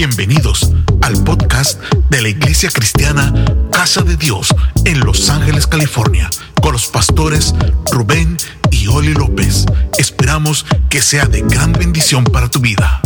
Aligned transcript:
Bienvenidos 0.00 0.72
al 1.02 1.22
podcast 1.24 1.78
de 2.08 2.22
la 2.22 2.30
Iglesia 2.30 2.70
Cristiana 2.70 3.34
Casa 3.70 4.00
de 4.00 4.16
Dios 4.16 4.48
en 4.86 4.98
Los 5.00 5.28
Ángeles, 5.28 5.66
California, 5.66 6.30
con 6.62 6.72
los 6.72 6.86
pastores 6.86 7.52
Rubén 7.92 8.38
y 8.70 8.86
Oli 8.86 9.12
López. 9.12 9.66
Esperamos 9.98 10.64
que 10.88 11.02
sea 11.02 11.26
de 11.26 11.42
gran 11.42 11.74
bendición 11.74 12.24
para 12.24 12.48
tu 12.48 12.60
vida. 12.60 13.02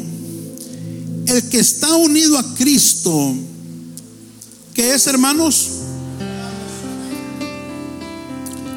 el 1.28 1.48
que 1.48 1.58
está 1.58 1.94
unido 1.94 2.38
a 2.38 2.54
Cristo, 2.54 3.34
que 4.74 4.94
es 4.94 5.06
hermanos, 5.06 5.68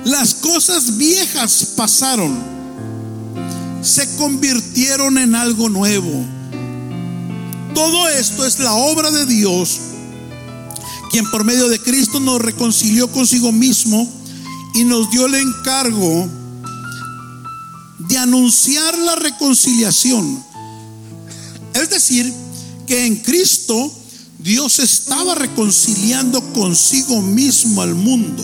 las 0.04 0.34
cosas 0.36 0.98
viejas 0.98 1.74
pasaron, 1.78 2.38
se 3.82 4.16
convirtieron 4.18 5.18
en 5.18 5.36
algo 5.36 5.70
nuevo. 5.70 6.26
Todo 7.74 8.10
esto 8.10 8.46
es 8.46 8.60
la 8.60 8.74
obra 8.74 9.12
de 9.12 9.26
Dios, 9.26 9.80
quien 11.10 11.30
por 11.32 11.46
medio 11.46 11.70
de 11.70 11.80
Cristo 11.80 12.20
nos 12.20 12.42
reconcilió 12.42 13.10
consigo 13.12 13.52
mismo 13.52 14.12
y 14.74 14.84
nos 14.84 15.10
dio 15.10 15.28
el 15.28 15.36
encargo 15.36 16.28
de 18.00 18.18
anunciar 18.18 18.98
la 18.98 19.16
reconciliación. 19.16 20.44
Es 21.74 21.90
decir, 21.90 22.41
en 22.94 23.18
Cristo 23.18 23.92
Dios 24.40 24.80
estaba 24.80 25.36
reconciliando 25.36 26.42
consigo 26.54 27.22
mismo 27.22 27.82
al 27.82 27.94
mundo, 27.94 28.44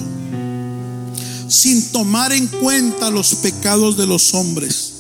sin 1.47 1.91
tomar 1.91 2.31
en 2.33 2.47
cuenta 2.47 3.09
los 3.09 3.35
pecados 3.35 3.97
de 3.97 4.05
los 4.05 4.33
hombres. 4.35 4.93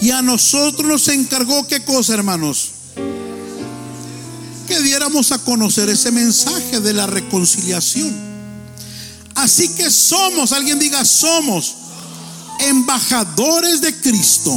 Y 0.00 0.10
a 0.10 0.22
nosotros 0.22 0.86
nos 0.86 1.08
encargó 1.08 1.66
qué 1.66 1.84
cosa, 1.84 2.14
hermanos? 2.14 2.70
Que 4.66 4.80
diéramos 4.80 5.32
a 5.32 5.38
conocer 5.38 5.88
ese 5.88 6.10
mensaje 6.10 6.80
de 6.80 6.92
la 6.92 7.06
reconciliación. 7.06 8.14
Así 9.36 9.68
que 9.68 9.90
somos, 9.90 10.52
alguien 10.52 10.78
diga, 10.78 11.04
somos 11.04 11.74
embajadores 12.60 13.80
de 13.80 13.94
Cristo 14.00 14.52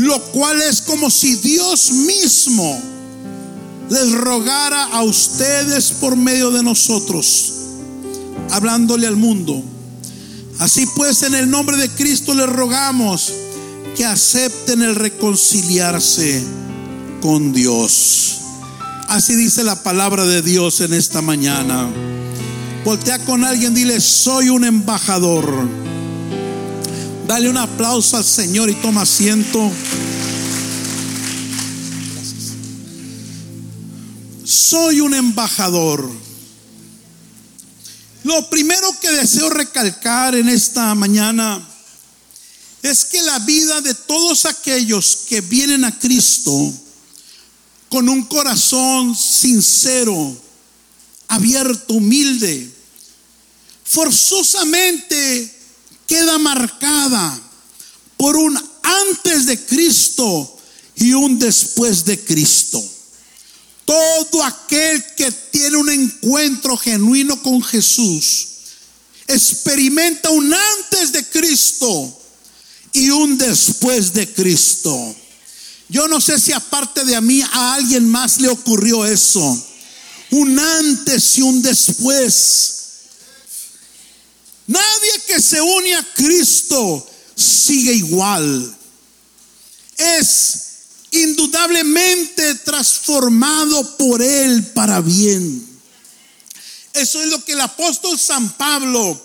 lo 0.00 0.18
cual 0.32 0.62
es 0.62 0.80
como 0.80 1.10
si 1.10 1.36
Dios 1.36 1.90
mismo 1.92 2.80
les 3.90 4.12
rogara 4.12 4.84
a 4.84 5.02
ustedes 5.02 5.92
por 5.92 6.16
medio 6.16 6.50
de 6.50 6.62
nosotros, 6.62 7.52
hablándole 8.50 9.06
al 9.06 9.16
mundo. 9.16 9.62
Así 10.58 10.86
pues, 10.96 11.22
en 11.22 11.34
el 11.34 11.50
nombre 11.50 11.76
de 11.76 11.90
Cristo 11.90 12.32
les 12.34 12.48
rogamos 12.48 13.32
que 13.94 14.06
acepten 14.06 14.80
el 14.82 14.94
reconciliarse 14.94 16.42
con 17.20 17.52
Dios. 17.52 18.38
Así 19.08 19.34
dice 19.34 19.64
la 19.64 19.82
palabra 19.82 20.24
de 20.24 20.40
Dios 20.40 20.80
en 20.80 20.94
esta 20.94 21.20
mañana. 21.20 21.90
Voltea 22.86 23.18
con 23.26 23.44
alguien, 23.44 23.74
dile, 23.74 24.00
soy 24.00 24.48
un 24.48 24.64
embajador 24.64 25.89
Dale 27.30 27.48
un 27.48 27.58
aplauso 27.58 28.16
al 28.16 28.24
Señor 28.24 28.70
y 28.70 28.74
toma 28.74 29.02
asiento. 29.02 29.70
Soy 34.44 35.00
un 35.00 35.14
embajador. 35.14 36.10
Lo 38.24 38.50
primero 38.50 38.92
que 39.00 39.12
deseo 39.12 39.48
recalcar 39.48 40.34
en 40.34 40.48
esta 40.48 40.92
mañana 40.96 41.64
es 42.82 43.04
que 43.04 43.22
la 43.22 43.38
vida 43.38 43.80
de 43.80 43.94
todos 43.94 44.44
aquellos 44.44 45.18
que 45.28 45.40
vienen 45.40 45.84
a 45.84 45.96
Cristo 45.96 46.50
con 47.88 48.08
un 48.08 48.24
corazón 48.24 49.14
sincero, 49.14 50.36
abierto, 51.28 51.94
humilde, 51.94 52.68
forzosamente 53.84 55.59
queda 56.10 56.38
marcada 56.38 57.40
por 58.16 58.36
un 58.36 58.58
antes 58.82 59.46
de 59.46 59.64
Cristo 59.64 60.58
y 60.96 61.12
un 61.12 61.38
después 61.38 62.04
de 62.04 62.18
Cristo. 62.18 62.82
Todo 63.84 64.42
aquel 64.42 65.04
que 65.16 65.30
tiene 65.30 65.76
un 65.76 65.88
encuentro 65.88 66.76
genuino 66.76 67.40
con 67.40 67.62
Jesús 67.62 68.48
experimenta 69.28 70.30
un 70.30 70.52
antes 70.52 71.12
de 71.12 71.24
Cristo 71.26 72.20
y 72.92 73.10
un 73.10 73.38
después 73.38 74.12
de 74.12 74.32
Cristo. 74.32 75.14
Yo 75.88 76.08
no 76.08 76.20
sé 76.20 76.40
si 76.40 76.52
aparte 76.52 77.04
de 77.04 77.14
a 77.14 77.20
mí 77.20 77.40
a 77.40 77.74
alguien 77.74 78.08
más 78.08 78.40
le 78.40 78.48
ocurrió 78.48 79.06
eso. 79.06 79.64
Un 80.30 80.58
antes 80.58 81.38
y 81.38 81.42
un 81.42 81.62
después. 81.62 82.79
Nadie 84.70 85.22
que 85.26 85.42
se 85.42 85.60
une 85.60 85.96
a 85.96 86.06
Cristo 86.14 87.04
sigue 87.34 87.92
igual. 87.92 88.76
Es 89.96 90.60
indudablemente 91.10 92.54
transformado 92.54 93.96
por 93.96 94.22
Él 94.22 94.64
para 94.72 95.00
bien. 95.00 95.66
Eso 96.92 97.20
es 97.20 97.28
lo 97.30 97.44
que 97.44 97.54
el 97.54 97.60
apóstol 97.60 98.16
San 98.16 98.48
Pablo 98.52 99.20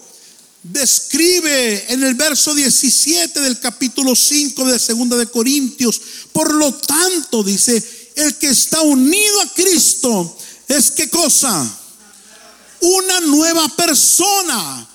describe 0.63 1.93
en 1.93 2.03
el 2.03 2.15
verso 2.15 2.55
17 2.55 3.39
del 3.39 3.59
capítulo 3.59 4.15
5 4.15 4.65
de 4.65 4.79
Segunda 4.79 5.15
de 5.15 5.27
Corintios. 5.27 6.01
Por 6.33 6.55
lo 6.55 6.73
tanto, 6.73 7.43
dice, 7.43 8.11
el 8.15 8.33
que 8.37 8.47
está 8.47 8.81
unido 8.81 9.41
a 9.41 9.53
Cristo 9.53 10.37
es 10.67 10.89
qué 10.89 11.07
cosa? 11.07 11.79
Una 12.81 13.19
nueva 13.21 13.67
persona. 13.75 14.89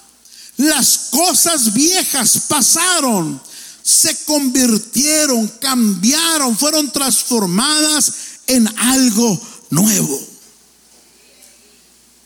Las 0.60 1.08
cosas 1.10 1.72
viejas 1.72 2.38
pasaron, 2.46 3.40
se 3.82 4.14
convirtieron, 4.26 5.48
cambiaron, 5.58 6.54
fueron 6.54 6.92
transformadas 6.92 8.12
en 8.46 8.68
algo 8.78 9.40
nuevo. 9.70 10.20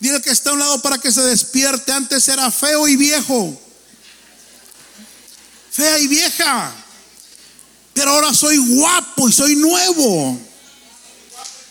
Dile 0.01 0.21
que 0.21 0.31
está 0.31 0.51
a 0.51 0.55
un 0.55 0.59
lado 0.59 0.83
para 0.83 0.99
que 0.99 1.13
se 1.13 1.23
despierte. 1.23 1.93
Antes 1.93 2.27
era 2.27 2.51
feo 2.51 2.89
y 2.89 2.97
viejo. 2.97 3.57
Fea 5.71 6.01
y 6.01 6.09
vieja. 6.09 6.75
Pero 7.93 8.11
ahora 8.11 8.35
soy 8.35 8.57
guapo 8.57 9.29
y 9.29 9.33
soy 9.33 9.55
nuevo. 9.55 10.37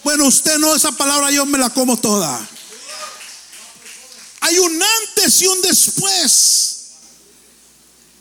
Bueno, 0.06 0.28
usted 0.28 0.58
no, 0.60 0.74
esa 0.74 0.94
palabra 0.94 1.30
yo 1.30 1.46
me 1.46 1.58
la 1.58 1.70
como 1.72 1.98
toda. 1.98 2.40
Hay 4.46 4.60
un 4.60 4.78
antes 4.82 5.42
y 5.42 5.48
un 5.48 5.62
después. 5.62 6.80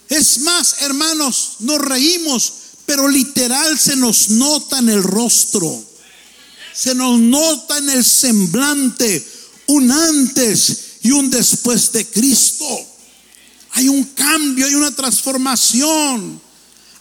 Es 0.08 0.38
más, 0.38 0.76
hermanos, 0.82 1.56
nos 1.58 1.78
reímos, 1.80 2.52
pero 2.86 3.08
literal 3.08 3.76
se 3.76 3.96
nos 3.96 4.30
nota 4.30 4.78
en 4.78 4.88
el 4.88 5.02
rostro. 5.02 5.84
Se 6.72 6.94
nos 6.94 7.18
nota 7.18 7.78
en 7.78 7.90
el 7.90 8.04
semblante 8.04 9.26
un 9.66 9.90
antes 9.90 10.98
y 11.02 11.10
un 11.10 11.28
después 11.28 11.90
de 11.90 12.06
Cristo. 12.06 12.68
Hay 13.72 13.88
un 13.88 14.04
cambio, 14.04 14.66
hay 14.66 14.76
una 14.76 14.94
transformación. 14.94 16.40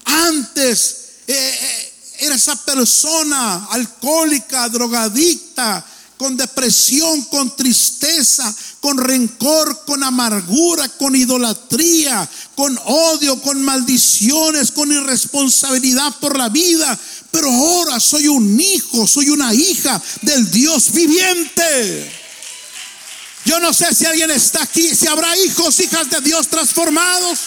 Antes 0.03 0.95
eh, 1.27 1.33
eh, 1.35 1.93
era 2.21 2.33
esa 2.33 2.55
persona 2.55 3.65
alcohólica, 3.65 4.67
drogadicta, 4.67 5.85
con 6.21 6.37
depresión, 6.37 7.23
con 7.23 7.55
tristeza, 7.55 8.55
con 8.79 8.95
rencor, 8.99 9.85
con 9.85 10.03
amargura, 10.03 10.87
con 10.89 11.15
idolatría, 11.15 12.29
con 12.53 12.79
odio, 12.85 13.41
con 13.41 13.59
maldiciones, 13.63 14.71
con 14.71 14.91
irresponsabilidad 14.91 16.15
por 16.19 16.37
la 16.37 16.49
vida. 16.49 16.95
Pero 17.31 17.49
ahora 17.49 17.99
soy 17.99 18.27
un 18.27 18.61
hijo, 18.61 19.07
soy 19.07 19.31
una 19.31 19.51
hija 19.51 19.99
del 20.21 20.51
Dios 20.51 20.91
viviente. 20.91 22.11
Yo 23.43 23.59
no 23.59 23.73
sé 23.73 23.91
si 23.95 24.05
alguien 24.05 24.29
está 24.29 24.61
aquí, 24.61 24.93
si 24.93 25.07
habrá 25.07 25.35
hijos, 25.37 25.79
hijas 25.79 26.07
de 26.07 26.21
Dios 26.21 26.47
transformados. 26.49 27.39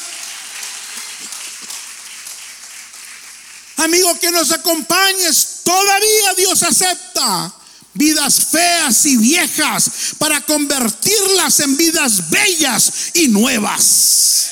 Amigo 3.76 4.18
que 4.18 4.32
nos 4.32 4.50
acompañes, 4.50 5.60
todavía 5.62 6.34
Dios 6.36 6.60
acepta 6.64 7.54
vidas 7.94 8.46
feas 8.50 9.06
y 9.06 9.16
viejas 9.16 9.90
para 10.18 10.40
convertirlas 10.42 11.60
en 11.60 11.76
vidas 11.76 12.28
bellas 12.30 12.92
y 13.14 13.28
nuevas. 13.28 14.50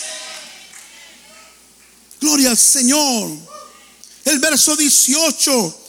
Gloria 2.21 2.51
al 2.51 2.59
Señor. 2.59 3.31
El 4.25 4.39
verso 4.39 4.77
18 4.77 5.83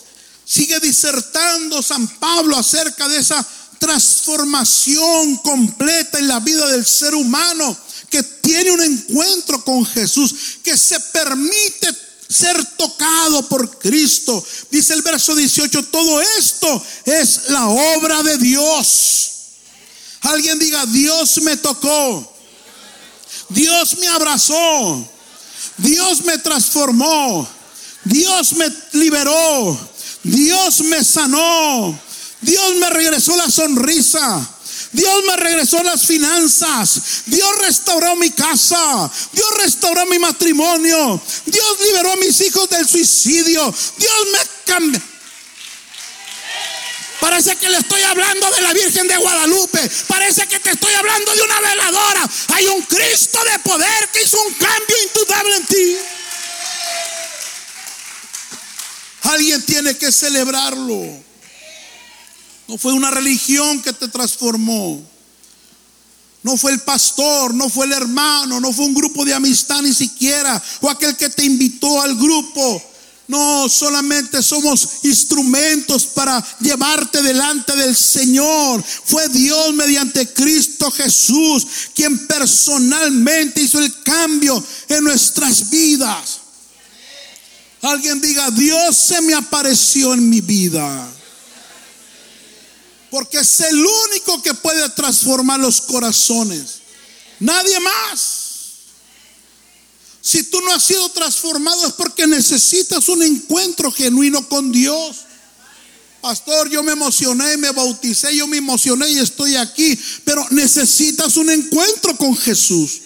Sigue 0.46 0.80
disertando 0.80 1.82
San 1.82 2.08
Pablo 2.20 2.58
acerca 2.58 3.08
de 3.08 3.18
esa 3.18 3.46
transformación 3.80 5.38
completa 5.38 6.20
en 6.20 6.28
la 6.28 6.40
vida 6.40 6.68
del 6.68 6.86
ser 6.86 7.16
humano 7.16 7.76
que 8.10 8.24
tiene 8.24 8.72
un 8.72 8.82
encuentro 8.82 9.64
con 9.64 9.86
Jesús, 9.86 10.60
que 10.62 10.78
se 10.78 11.00
permite 11.00 11.88
ser 12.34 12.64
tocado 12.78 13.48
por 13.48 13.78
Cristo. 13.78 14.44
Dice 14.72 14.94
el 14.94 15.02
verso 15.02 15.36
18, 15.36 15.86
todo 15.86 16.22
esto 16.22 16.84
es 17.06 17.50
la 17.50 17.68
obra 17.68 18.24
de 18.24 18.38
Dios. 18.38 19.32
Alguien 20.22 20.58
diga, 20.58 20.86
Dios 20.88 21.42
me 21.42 21.58
tocó. 21.58 22.34
Dios 23.50 23.98
me 24.00 24.08
abrazó. 24.08 25.08
Dios 25.78 26.22
me 26.24 26.38
transformó. 26.38 27.48
Dios 28.06 28.54
me 28.54 28.72
liberó. 28.94 29.78
Dios 30.24 30.82
me 30.82 31.04
sanó. 31.04 32.00
Dios 32.42 32.76
me 32.76 32.90
regresó 32.90 33.36
la 33.36 33.50
sonrisa. 33.50 34.50
Dios 34.94 35.24
me 35.26 35.36
regresó 35.36 35.82
las 35.84 36.06
finanzas. 36.06 37.24
Dios 37.26 37.58
restauró 37.60 38.16
mi 38.16 38.30
casa. 38.30 39.12
Dios 39.32 39.50
restauró 39.58 40.06
mi 40.06 40.20
matrimonio. 40.20 41.20
Dios 41.46 41.78
liberó 41.84 42.14
a 42.14 42.16
mis 42.18 42.40
hijos 42.42 42.70
del 42.70 42.88
suicidio. 42.88 43.74
Dios 43.98 44.14
me 44.32 44.40
cambió. 44.66 45.02
Parece 47.20 47.56
que 47.56 47.70
le 47.70 47.78
estoy 47.78 48.02
hablando 48.04 48.52
de 48.52 48.62
la 48.62 48.74
Virgen 48.74 49.08
de 49.08 49.18
Guadalupe. 49.18 49.92
Parece 50.08 50.46
que 50.46 50.60
te 50.60 50.72
estoy 50.72 50.94
hablando 50.94 51.34
de 51.34 51.42
una 51.42 51.60
veladora. 51.62 52.30
Hay 52.50 52.68
un 52.68 52.82
Cristo 52.84 53.40
de 53.52 53.60
poder 53.60 54.10
que 54.12 54.24
hizo 54.24 54.40
un 54.42 54.54
cambio 54.54 54.96
indudable 55.08 55.56
en 55.56 55.66
ti. 55.66 55.98
Alguien 59.24 59.66
tiene 59.66 59.98
que 59.98 60.12
celebrarlo. 60.12 61.33
No 62.74 62.80
fue 62.80 62.94
una 62.94 63.12
religión 63.12 63.84
que 63.84 63.94
te 63.94 64.08
transformó. 64.08 65.00
No 66.42 66.58
fue 66.58 66.72
el 66.72 66.80
pastor, 66.80 67.54
no 67.54 67.70
fue 67.70 67.86
el 67.86 67.92
hermano, 67.92 68.60
no 68.60 68.74
fue 68.74 68.86
un 68.86 68.96
grupo 68.96 69.24
de 69.24 69.36
amistad 69.36 69.84
ni 69.84 69.94
siquiera, 69.94 70.60
o 70.82 70.90
aquel 70.90 71.16
que 71.16 71.30
te 71.30 71.46
invitó 71.46 72.02
al 72.02 72.16
grupo. 72.16 72.84
No, 73.28 73.70
solamente 73.70 74.42
somos 74.42 74.90
instrumentos 75.04 76.08
para 76.08 76.44
llevarte 76.62 77.22
delante 77.22 77.76
del 77.76 77.96
Señor. 77.96 78.84
Fue 78.84 79.30
Dios 79.30 79.72
mediante 79.76 80.34
Cristo 80.34 80.90
Jesús 80.90 81.68
quien 81.94 82.26
personalmente 82.26 83.62
hizo 83.62 83.78
el 83.78 84.02
cambio 84.02 84.66
en 84.90 85.04
nuestras 85.04 85.70
vidas. 85.70 86.40
Alguien 87.84 88.20
diga, 88.20 88.50
Dios 88.50 88.98
se 88.98 89.22
me 89.22 89.36
apareció 89.36 90.16
en 90.16 90.28
mi 90.28 90.42
vida. 90.42 91.14
Porque 93.14 93.38
es 93.38 93.60
el 93.60 93.76
único 93.76 94.42
que 94.42 94.56
puede 94.56 94.90
transformar 94.90 95.60
los 95.60 95.82
corazones. 95.82 96.80
Nadie 97.40 97.80
más. 97.80 98.40
Si 100.20 100.42
tú 100.46 100.60
no 100.62 100.74
has 100.74 100.84
sido 100.84 101.08
transformado 101.10 101.86
es 101.86 101.94
porque 101.94 102.26
necesitas 102.26 103.08
un 103.10 103.22
encuentro 103.22 103.92
genuino 103.92 104.50
con 104.50 104.72
Dios. 104.72 105.18
Pastor, 106.22 106.72
yo 106.72 106.82
me 106.82 106.94
emocioné, 106.94 107.56
me 107.58 107.70
bauticé, 107.70 108.36
yo 108.36 108.48
me 108.48 108.58
emocioné 108.58 109.08
y 109.12 109.20
estoy 109.20 109.58
aquí. 109.58 109.96
Pero 110.26 110.48
necesitas 110.50 111.38
un 111.38 111.52
encuentro 111.52 112.18
con 112.18 112.36
Jesús. 112.36 113.02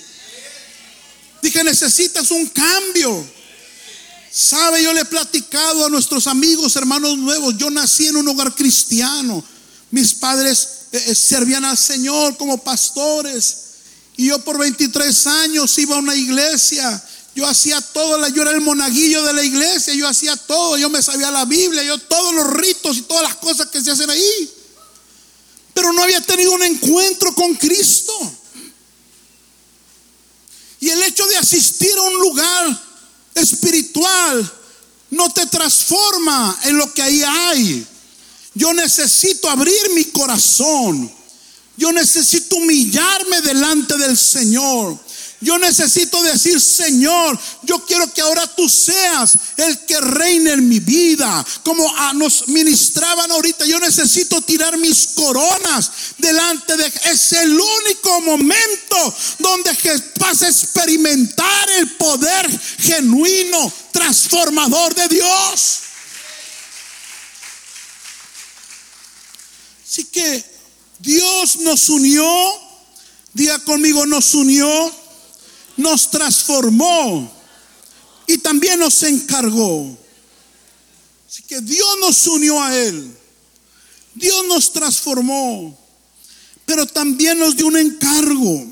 Dije, 1.42 1.66
necesitas 1.66 2.32
un 2.32 2.46
cambio. 2.46 3.28
Sabe, 4.32 4.82
yo 4.82 4.94
le 4.94 5.02
he 5.02 5.06
platicado 5.06 5.86
a 5.86 5.90
nuestros 5.90 6.28
amigos, 6.28 6.78
hermanos 6.78 7.18
nuevos. 7.18 7.58
Yo 7.58 7.70
nací 7.70 8.08
en 8.08 8.16
un 8.16 8.30
hogar 8.30 8.56
cristiano. 8.56 9.44
Mis 9.92 10.14
padres 10.14 10.70
eh, 10.92 11.04
eh, 11.08 11.16
servían 11.16 11.66
al 11.66 11.78
Señor 11.78 12.38
como 12.38 12.58
pastores. 12.58 13.58
Y 14.18 14.28
yo 14.28 14.40
por 14.44 14.58
23 14.58 15.28
años 15.28 15.78
iba 15.78 15.96
a 15.96 16.00
una 16.00 16.16
iglesia. 16.16 17.04
Yo 17.36 17.46
hacía 17.48 17.80
todo, 17.82 18.28
yo 18.30 18.42
era 18.42 18.52
el 18.52 18.62
monaguillo 18.62 19.24
de 19.24 19.34
la 19.34 19.44
iglesia, 19.44 19.94
yo 19.94 20.08
hacía 20.08 20.36
todo, 20.36 20.76
yo 20.76 20.90
me 20.90 21.04
sabía 21.04 21.30
la 21.30 21.46
Biblia, 21.46 21.84
yo 21.84 22.00
todos 22.00 22.34
los 22.34 22.52
ritos 22.54 22.98
y 22.98 23.02
todas 23.04 23.22
las 23.22 23.36
cosas 23.36 23.68
que 23.68 23.80
se 23.80 23.92
hacen 23.92 24.10
ahí. 24.10 24.52
Pero 25.76 25.94
no 25.94 26.02
había 26.02 26.20
tenido 26.22 26.52
un 26.54 26.64
encuentro 26.64 27.36
con 27.36 27.54
Cristo. 27.54 28.14
Y 30.80 30.90
el 30.90 31.04
hecho 31.04 31.28
de 31.28 31.38
asistir 31.38 31.92
a 31.96 32.02
un 32.02 32.14
lugar 32.16 32.82
espiritual 33.36 34.52
no 35.12 35.32
te 35.32 35.46
transforma 35.46 36.60
en 36.64 36.78
lo 36.78 36.92
que 36.94 37.04
ahí 37.04 37.22
hay. 37.24 37.88
Yo 38.58 38.74
necesito 38.74 39.50
abrir 39.50 39.92
mi 39.94 40.06
corazón. 40.06 41.12
Yo 41.78 41.92
necesito 41.92 42.56
humillarme 42.56 43.42
delante 43.42 43.96
del 43.98 44.18
Señor. 44.18 44.98
Yo 45.40 45.60
necesito 45.60 46.20
decir, 46.24 46.60
Señor, 46.60 47.40
yo 47.62 47.86
quiero 47.86 48.12
que 48.12 48.22
ahora 48.22 48.48
tú 48.56 48.68
seas 48.68 49.38
el 49.58 49.78
que 49.86 50.02
reine 50.02 50.54
en 50.54 50.68
mi 50.68 50.80
vida. 50.80 51.46
Como 51.62 51.88
nos 52.16 52.48
ministraban 52.48 53.30
ahorita, 53.30 53.64
yo 53.66 53.80
necesito 53.80 54.42
tirar 54.42 54.76
mis 54.80 55.10
coronas 55.10 55.92
delante 56.18 56.78
de... 56.78 56.92
Es 57.12 57.34
el 57.34 57.52
único 57.52 58.22
momento 58.22 59.16
donde 59.38 59.78
vas 60.20 60.42
a 60.42 60.50
experimentar 60.50 61.70
el 61.78 61.92
poder 61.98 62.60
genuino, 62.80 63.72
transformador 63.92 64.96
de 64.96 65.08
Dios. 65.10 65.82
Así 69.88 70.04
que 70.04 70.44
Dios 71.00 71.58
nos 71.58 71.88
unió, 71.88 72.28
diga 73.34 73.58
conmigo, 73.60 74.06
nos 74.06 74.34
unió, 74.34 74.92
nos 75.78 76.12
transformó 76.12 77.32
y 78.28 78.38
también 78.40 78.80
nos 78.80 79.02
encargó. 79.04 79.98
Así 81.30 81.44
que 81.44 81.62
Dios 81.62 81.88
nos 82.02 82.28
unió 82.28 82.62
a 82.62 82.76
Él, 82.78 83.16
Dios 84.14 84.46
nos 84.48 84.74
transformó, 84.74 85.78
pero 86.66 86.86
también 86.86 87.40
nos 87.40 87.56
dio 87.56 87.68
un 87.68 87.78
encargo. 87.78 88.68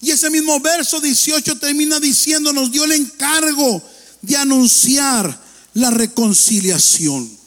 Y 0.00 0.12
ese 0.12 0.30
mismo 0.30 0.58
verso 0.60 0.98
18 0.98 1.58
termina 1.58 2.00
diciendo, 2.00 2.54
nos 2.54 2.72
dio 2.72 2.84
el 2.84 2.92
encargo 2.92 3.82
de 4.22 4.38
anunciar 4.38 5.38
la 5.74 5.90
reconciliación 5.90 7.39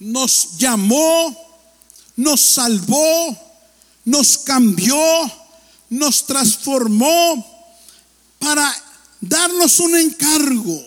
nos 0.00 0.56
llamó, 0.58 1.36
nos 2.16 2.40
salvó, 2.40 3.36
nos 4.04 4.38
cambió, 4.38 4.96
nos 5.90 6.26
transformó 6.26 7.44
para 8.38 8.74
darnos 9.20 9.80
un 9.80 9.96
encargo. 9.96 10.84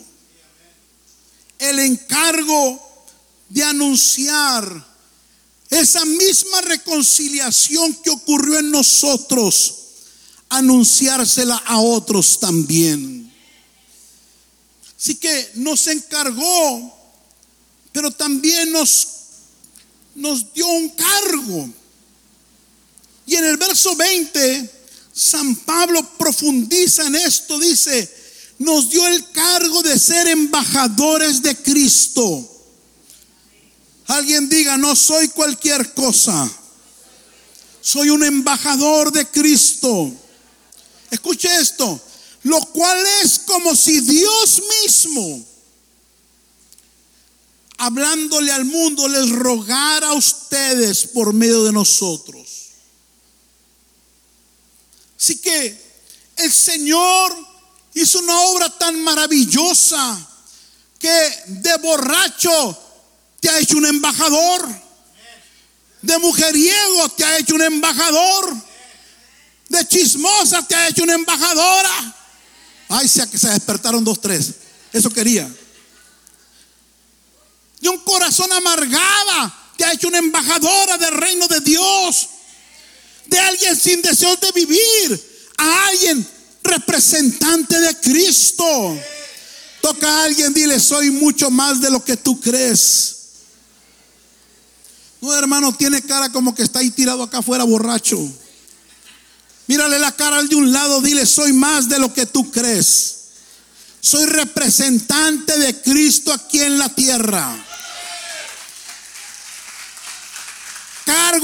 El 1.57 1.79
encargo 1.79 2.79
de 3.49 3.63
anunciar 3.63 4.87
esa 5.69 6.03
misma 6.05 6.61
reconciliación 6.61 7.93
que 7.95 8.09
ocurrió 8.09 8.59
en 8.59 8.71
nosotros, 8.71 9.75
anunciársela 10.49 11.57
a 11.57 11.79
otros 11.79 12.39
también. 12.39 13.31
Así 14.97 15.15
que 15.15 15.51
nos 15.55 15.87
encargó 15.87 16.98
pero 17.91 18.11
también 18.11 18.71
nos, 18.71 19.07
nos 20.15 20.53
dio 20.53 20.67
un 20.67 20.89
cargo. 20.89 21.69
Y 23.25 23.35
en 23.35 23.45
el 23.45 23.57
verso 23.57 23.95
20, 23.95 24.69
San 25.13 25.55
Pablo 25.57 26.07
profundiza 26.17 27.05
en 27.05 27.15
esto, 27.15 27.59
dice, 27.59 28.09
nos 28.59 28.89
dio 28.89 29.05
el 29.07 29.29
cargo 29.31 29.81
de 29.83 29.97
ser 29.97 30.27
embajadores 30.27 31.41
de 31.41 31.55
Cristo. 31.55 32.57
Alguien 34.07 34.49
diga, 34.49 34.77
no 34.77 34.95
soy 34.95 35.27
cualquier 35.29 35.93
cosa, 35.93 36.49
soy 37.81 38.09
un 38.09 38.23
embajador 38.23 39.11
de 39.11 39.27
Cristo. 39.27 40.11
Escuche 41.11 41.49
esto, 41.59 41.99
lo 42.43 42.59
cual 42.67 42.99
es 43.23 43.39
como 43.39 43.75
si 43.75 43.99
Dios 43.99 44.61
mismo 44.83 45.45
hablándole 47.79 48.51
al 48.51 48.65
mundo, 48.65 49.07
les 49.07 49.29
rogara 49.29 50.09
a 50.09 50.13
ustedes 50.13 51.07
por 51.07 51.33
medio 51.33 51.63
de 51.63 51.71
nosotros. 51.71 52.47
Así 55.17 55.37
que 55.37 55.89
el 56.35 56.51
Señor 56.51 57.35
hizo 57.93 58.19
una 58.19 58.37
obra 58.41 58.77
tan 58.77 59.01
maravillosa 59.01 60.27
que 60.99 61.29
de 61.47 61.77
borracho 61.77 62.77
te 63.39 63.49
ha 63.49 63.59
hecho 63.59 63.77
un 63.77 63.85
embajador, 63.85 64.67
de 66.01 66.17
mujeriego 66.19 67.09
te 67.15 67.23
ha 67.23 67.37
hecho 67.37 67.55
un 67.55 67.61
embajador, 67.61 68.55
de 69.69 69.87
chismosa 69.87 70.67
te 70.67 70.75
ha 70.75 70.89
hecho 70.89 71.03
una 71.03 71.13
embajadora. 71.13 72.15
Ay, 72.89 73.07
sea 73.07 73.27
que 73.27 73.37
se 73.37 73.49
despertaron 73.49 74.03
dos, 74.03 74.19
tres. 74.19 74.51
Eso 74.91 75.09
quería. 75.11 75.49
De 77.79 77.89
un 77.89 77.99
corazón 77.99 78.51
amargada, 78.51 79.71
te 79.77 79.85
ha 79.85 79.93
hecho 79.93 80.07
una 80.07 80.17
embajadora 80.17 80.97
del 80.97 81.13
reino 81.13 81.47
de 81.47 81.61
Dios, 81.61 82.29
de 83.27 83.39
alguien 83.39 83.75
sin 83.75 84.01
deseos 84.01 84.39
de 84.39 84.51
vivir, 84.51 85.51
a 85.57 85.87
alguien 85.87 86.27
representante 86.63 87.79
de 87.79 87.95
Cristo. 87.99 88.97
Toca 89.81 90.09
a 90.09 90.23
alguien, 90.25 90.53
dile, 90.53 90.79
soy 90.79 91.09
mucho 91.09 91.49
más 91.49 91.79
de 91.79 91.89
lo 91.89 92.03
que 92.03 92.17
tú 92.17 92.39
crees. 92.39 93.15
No, 95.21 95.33
hermano, 95.33 95.73
tiene 95.73 96.01
cara 96.01 96.29
como 96.31 96.53
que 96.55 96.63
está 96.63 96.79
ahí 96.79 96.91
tirado 96.91 97.23
acá 97.23 97.39
afuera 97.39 97.63
borracho. 97.63 98.19
Mírale 99.67 99.99
la 99.99 100.11
cara 100.13 100.37
al 100.37 100.49
de 100.49 100.55
un 100.55 100.71
lado, 100.71 101.01
dile, 101.01 101.25
soy 101.25 101.53
más 101.53 101.87
de 101.87 101.99
lo 101.99 102.13
que 102.13 102.25
tú 102.25 102.49
crees. 102.51 103.15
Soy 104.01 104.25
representante 104.25 105.57
de 105.59 105.81
Cristo 105.81 106.33
aquí 106.33 106.59
en 106.59 106.77
la 106.77 106.89
tierra. 106.89 107.65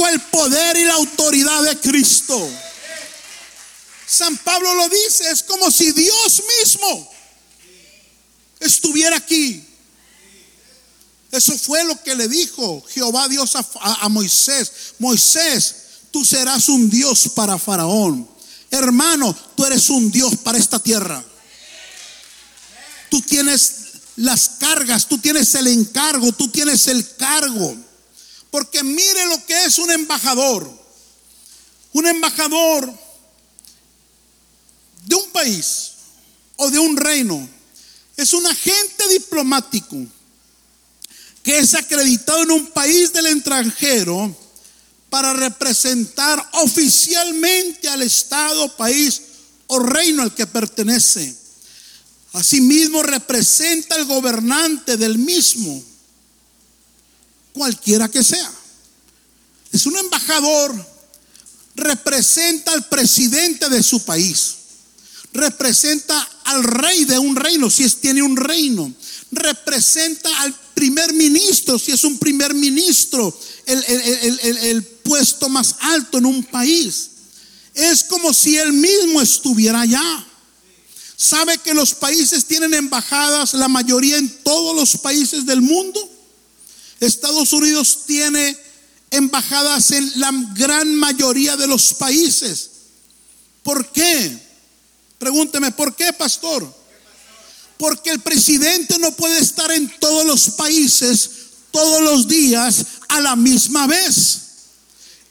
El 0.07 0.21
poder 0.21 0.77
y 0.77 0.83
la 0.83 0.93
autoridad 0.95 1.63
de 1.63 1.79
Cristo. 1.79 2.49
San 4.05 4.37
Pablo 4.37 4.73
lo 4.75 4.89
dice, 4.89 5.29
es 5.31 5.43
como 5.43 5.71
si 5.71 5.91
Dios 5.91 6.43
mismo 6.61 7.11
estuviera 8.59 9.17
aquí. 9.17 9.63
Eso 11.31 11.57
fue 11.57 11.83
lo 11.83 12.01
que 12.01 12.15
le 12.15 12.27
dijo 12.27 12.83
Jehová 12.89 13.27
Dios 13.27 13.55
a, 13.55 14.09
Moisés. 14.09 14.71
Moisés, 14.99 15.75
tú 16.11 16.23
serás 16.23 16.69
un 16.69 16.89
Dios 16.89 17.29
para 17.35 17.57
Faraón. 17.57 18.27
Hermano, 18.71 19.35
tú 19.55 19.65
eres 19.65 19.89
un 19.89 20.11
Dios 20.11 20.35
para 20.37 20.57
esta 20.57 20.79
tierra. 20.79 21.23
Tú 23.09 23.21
tienes 23.21 23.75
las 24.15 24.49
cargas, 24.59 25.07
tú 25.07 25.17
tienes 25.17 25.53
el 25.55 25.67
encargo, 25.67 26.31
tú 26.31 26.47
tienes 26.47 26.87
el 26.87 27.15
cargo. 27.15 27.75
Porque 28.55 28.83
mire 28.83 29.25
lo 29.25 29.45
que 29.45 29.65
es 29.65 29.77
un 29.79 29.91
embajador. 29.91 30.71
Un 31.91 32.07
embajador 32.07 32.89
de 35.03 35.15
un 35.15 35.29
país 35.31 35.91
o 36.55 36.71
de 36.71 36.79
un 36.79 36.95
reino 36.95 37.49
es 38.15 38.31
un 38.31 38.47
agente 38.47 39.09
diplomático 39.09 39.97
que 41.43 41.57
es 41.57 41.75
acreditado 41.75 42.43
en 42.43 42.51
un 42.51 42.67
país 42.67 43.11
del 43.11 43.25
extranjero 43.25 44.33
para 45.09 45.33
representar 45.33 46.41
oficialmente 46.53 47.89
al 47.89 48.03
Estado, 48.03 48.73
país 48.77 49.21
o 49.67 49.79
reino 49.79 50.23
al 50.23 50.33
que 50.33 50.47
pertenece. 50.47 51.35
Asimismo 52.31 53.03
representa 53.03 53.95
al 53.95 54.05
gobernante 54.05 54.95
del 54.95 55.17
mismo, 55.17 55.83
cualquiera 57.55 58.07
que 58.07 58.23
sea. 58.23 58.51
Es 59.71 59.87
un 59.87 59.97
embajador, 59.97 60.75
representa 61.75 62.71
al 62.71 62.87
presidente 62.87 63.67
de 63.69 63.81
su 63.81 64.05
país 64.05 64.55
representa 65.35 66.17
al 66.45 66.63
rey 66.63 67.05
de 67.05 67.19
un 67.19 67.35
reino, 67.35 67.69
si 67.69 67.83
es, 67.83 67.97
tiene 67.97 68.23
un 68.23 68.35
reino, 68.37 68.91
representa 69.31 70.29
al 70.41 70.55
primer 70.73 71.13
ministro, 71.13 71.77
si 71.77 71.91
es 71.91 72.03
un 72.03 72.17
primer 72.17 72.53
ministro, 72.53 73.37
el, 73.65 73.83
el 73.83 74.83
puesto 74.83 75.49
más 75.49 75.75
alto 75.81 76.17
en 76.17 76.25
un 76.25 76.43
país. 76.43 77.09
Es 77.73 78.05
como 78.05 78.33
si 78.33 78.57
él 78.57 78.71
mismo 78.73 79.21
estuviera 79.21 79.81
allá. 79.81 80.25
¿Sabe 81.17 81.57
que 81.57 81.73
los 81.73 81.93
países 81.93 82.45
tienen 82.45 82.73
embajadas, 82.73 83.53
la 83.53 83.67
mayoría 83.67 84.17
en 84.17 84.29
todos 84.43 84.75
los 84.75 84.97
países 85.01 85.45
del 85.45 85.61
mundo? 85.61 86.04
Estados 87.05 87.53
Unidos 87.53 88.03
tiene 88.05 88.57
embajadas 89.11 89.91
en 89.91 90.19
la 90.19 90.31
gran 90.53 90.93
mayoría 90.95 91.55
de 91.55 91.67
los 91.67 91.93
países. 91.93 92.71
¿Por 93.63 93.91
qué? 93.91 94.39
Pregúnteme, 95.17 95.71
¿por 95.71 95.95
qué, 95.95 96.13
pastor? 96.13 96.71
Porque 97.77 98.11
el 98.11 98.19
presidente 98.19 98.97
no 98.99 99.11
puede 99.11 99.39
estar 99.39 99.71
en 99.71 99.91
todos 99.99 100.25
los 100.25 100.49
países 100.51 101.29
todos 101.71 102.01
los 102.01 102.27
días 102.27 102.85
a 103.09 103.19
la 103.19 103.35
misma 103.35 103.85
vez. 103.85 104.41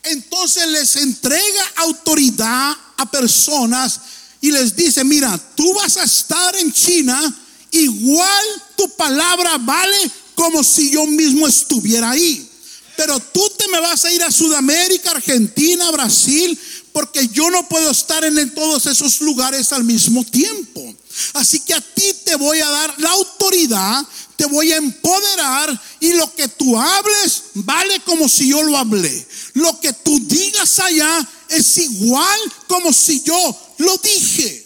Entonces 0.03 0.69
les 0.69 0.97
entrega 0.97 1.73
autoridad 1.77 2.77
a 2.99 3.11
personas 3.11 4.01
y 4.43 4.51
les 4.51 4.77
dice, 4.77 5.05
mira, 5.05 5.41
tú 5.55 5.73
vas 5.73 5.97
a 5.97 6.05
estar 6.05 6.55
en 6.57 6.71
China, 6.71 7.35
igual 7.71 8.45
tu 8.77 8.91
palabra 8.91 9.57
vale 9.57 10.11
como 10.35 10.63
si 10.63 10.91
yo 10.91 11.07
mismo 11.07 11.47
estuviera 11.47 12.11
ahí. 12.11 12.51
Pero 12.97 13.19
tú 13.19 13.51
te 13.57 13.67
me 13.69 13.81
vas 13.81 14.05
a 14.05 14.13
ir 14.13 14.23
a 14.23 14.31
Sudamérica, 14.31 15.11
Argentina, 15.11 15.91
Brasil, 15.91 16.59
porque 16.93 17.29
yo 17.29 17.51
no 17.51 17.69
puedo 17.69 17.91
estar 17.91 18.25
en 18.25 18.55
todos 18.55 18.87
esos 18.87 19.21
lugares 19.21 19.73
al 19.73 19.83
mismo 19.83 20.25
tiempo. 20.25 20.95
Así 21.33 21.61
que 21.61 21.75
a 21.75 21.81
ti 21.81 22.15
te 22.25 22.37
voy 22.37 22.61
a 22.61 22.69
dar 22.69 22.95
la 22.99 23.11
autoridad, 23.11 24.05
te 24.37 24.47
voy 24.47 24.73
a 24.73 24.77
empoderar 24.77 25.81
y 26.01 26.13
lo 26.13 26.33
que 26.35 26.49
tú 26.49 26.79
hables 26.79 27.45
vale 27.55 28.01
como 28.01 28.29
si 28.29 28.49
yo 28.49 28.63
lo 28.63 28.77
hablé. 28.77 29.27
Lo 29.55 29.81
que 29.81 29.93
tú 29.93 30.21
digas 30.21 30.79
allá 30.79 31.29
es 31.49 31.79
igual 31.79 32.41
como 32.69 32.93
si 32.93 33.23
yo 33.23 33.75
lo 33.79 33.97
dije. 33.99 34.65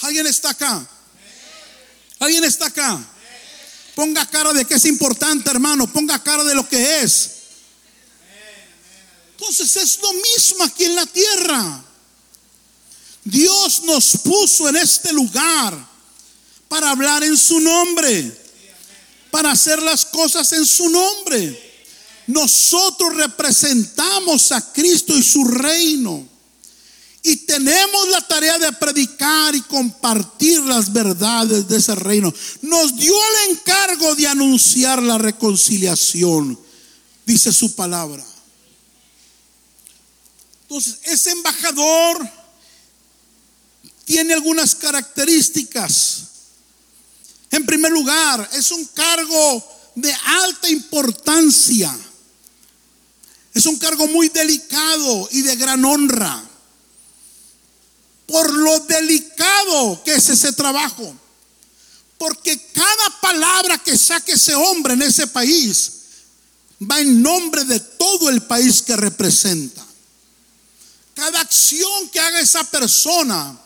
¿Alguien 0.00 0.26
está 0.26 0.50
acá? 0.50 0.86
¿Alguien 2.18 2.44
está 2.44 2.66
acá? 2.66 3.13
Ponga 3.94 4.26
cara 4.26 4.52
de 4.52 4.64
que 4.64 4.74
es 4.74 4.84
importante, 4.86 5.50
hermano. 5.50 5.90
Ponga 5.92 6.22
cara 6.22 6.42
de 6.44 6.54
lo 6.54 6.68
que 6.68 7.02
es. 7.02 7.30
Entonces 9.32 9.76
es 9.76 9.98
lo 10.00 10.12
mismo 10.12 10.64
aquí 10.64 10.84
en 10.84 10.94
la 10.94 11.06
tierra. 11.06 11.84
Dios 13.24 13.82
nos 13.84 14.18
puso 14.18 14.68
en 14.68 14.76
este 14.76 15.12
lugar 15.12 15.74
para 16.68 16.90
hablar 16.90 17.22
en 17.24 17.36
su 17.36 17.60
nombre, 17.60 18.36
para 19.30 19.52
hacer 19.52 19.82
las 19.82 20.04
cosas 20.04 20.52
en 20.52 20.66
su 20.66 20.88
nombre. 20.88 21.72
Nosotros 22.26 23.14
representamos 23.16 24.50
a 24.52 24.72
Cristo 24.72 25.16
y 25.16 25.22
su 25.22 25.44
reino. 25.44 26.33
Y 27.26 27.36
tenemos 27.36 28.08
la 28.08 28.20
tarea 28.20 28.58
de 28.58 28.70
predicar 28.72 29.54
y 29.54 29.62
compartir 29.62 30.60
las 30.60 30.92
verdades 30.92 31.66
de 31.66 31.78
ese 31.78 31.94
reino. 31.94 32.30
Nos 32.60 32.94
dio 32.96 33.14
el 33.14 33.50
encargo 33.52 34.14
de 34.14 34.28
anunciar 34.28 35.02
la 35.02 35.16
reconciliación, 35.16 36.60
dice 37.24 37.50
su 37.50 37.74
palabra. 37.74 38.22
Entonces, 40.64 40.98
ese 41.04 41.30
embajador 41.30 42.28
tiene 44.04 44.34
algunas 44.34 44.74
características. 44.74 46.24
En 47.50 47.64
primer 47.64 47.90
lugar, 47.90 48.50
es 48.52 48.70
un 48.70 48.84
cargo 48.84 49.66
de 49.94 50.14
alta 50.42 50.68
importancia. 50.68 51.98
Es 53.54 53.64
un 53.64 53.78
cargo 53.78 54.08
muy 54.08 54.28
delicado 54.28 55.26
y 55.32 55.40
de 55.40 55.56
gran 55.56 55.82
honra 55.86 56.50
por 58.26 58.52
lo 58.52 58.80
delicado 58.80 60.02
que 60.04 60.14
es 60.14 60.28
ese 60.28 60.52
trabajo. 60.52 61.14
Porque 62.18 62.58
cada 62.72 63.20
palabra 63.20 63.78
que 63.78 63.98
saque 63.98 64.32
ese 64.32 64.54
hombre 64.54 64.94
en 64.94 65.02
ese 65.02 65.26
país 65.26 65.92
va 66.80 67.00
en 67.00 67.22
nombre 67.22 67.64
de 67.64 67.80
todo 67.80 68.30
el 68.30 68.42
país 68.42 68.82
que 68.82 68.96
representa. 68.96 69.84
Cada 71.14 71.40
acción 71.40 72.08
que 72.08 72.20
haga 72.20 72.40
esa 72.40 72.64
persona 72.64 73.58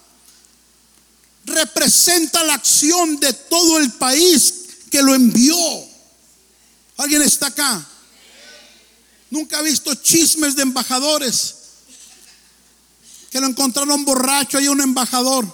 representa 1.44 2.42
la 2.44 2.54
acción 2.54 3.18
de 3.20 3.32
todo 3.32 3.78
el 3.78 3.90
país 3.92 4.54
que 4.90 5.02
lo 5.02 5.14
envió. 5.14 5.56
¿Alguien 6.98 7.22
está 7.22 7.46
acá? 7.46 7.86
Nunca 9.30 9.58
ha 9.58 9.62
visto 9.62 9.94
chismes 9.94 10.56
de 10.56 10.62
embajadores 10.62 11.57
que 13.30 13.40
lo 13.40 13.46
encontraron 13.46 14.04
borracho 14.04 14.60
y 14.60 14.68
un 14.68 14.80
embajador. 14.80 15.46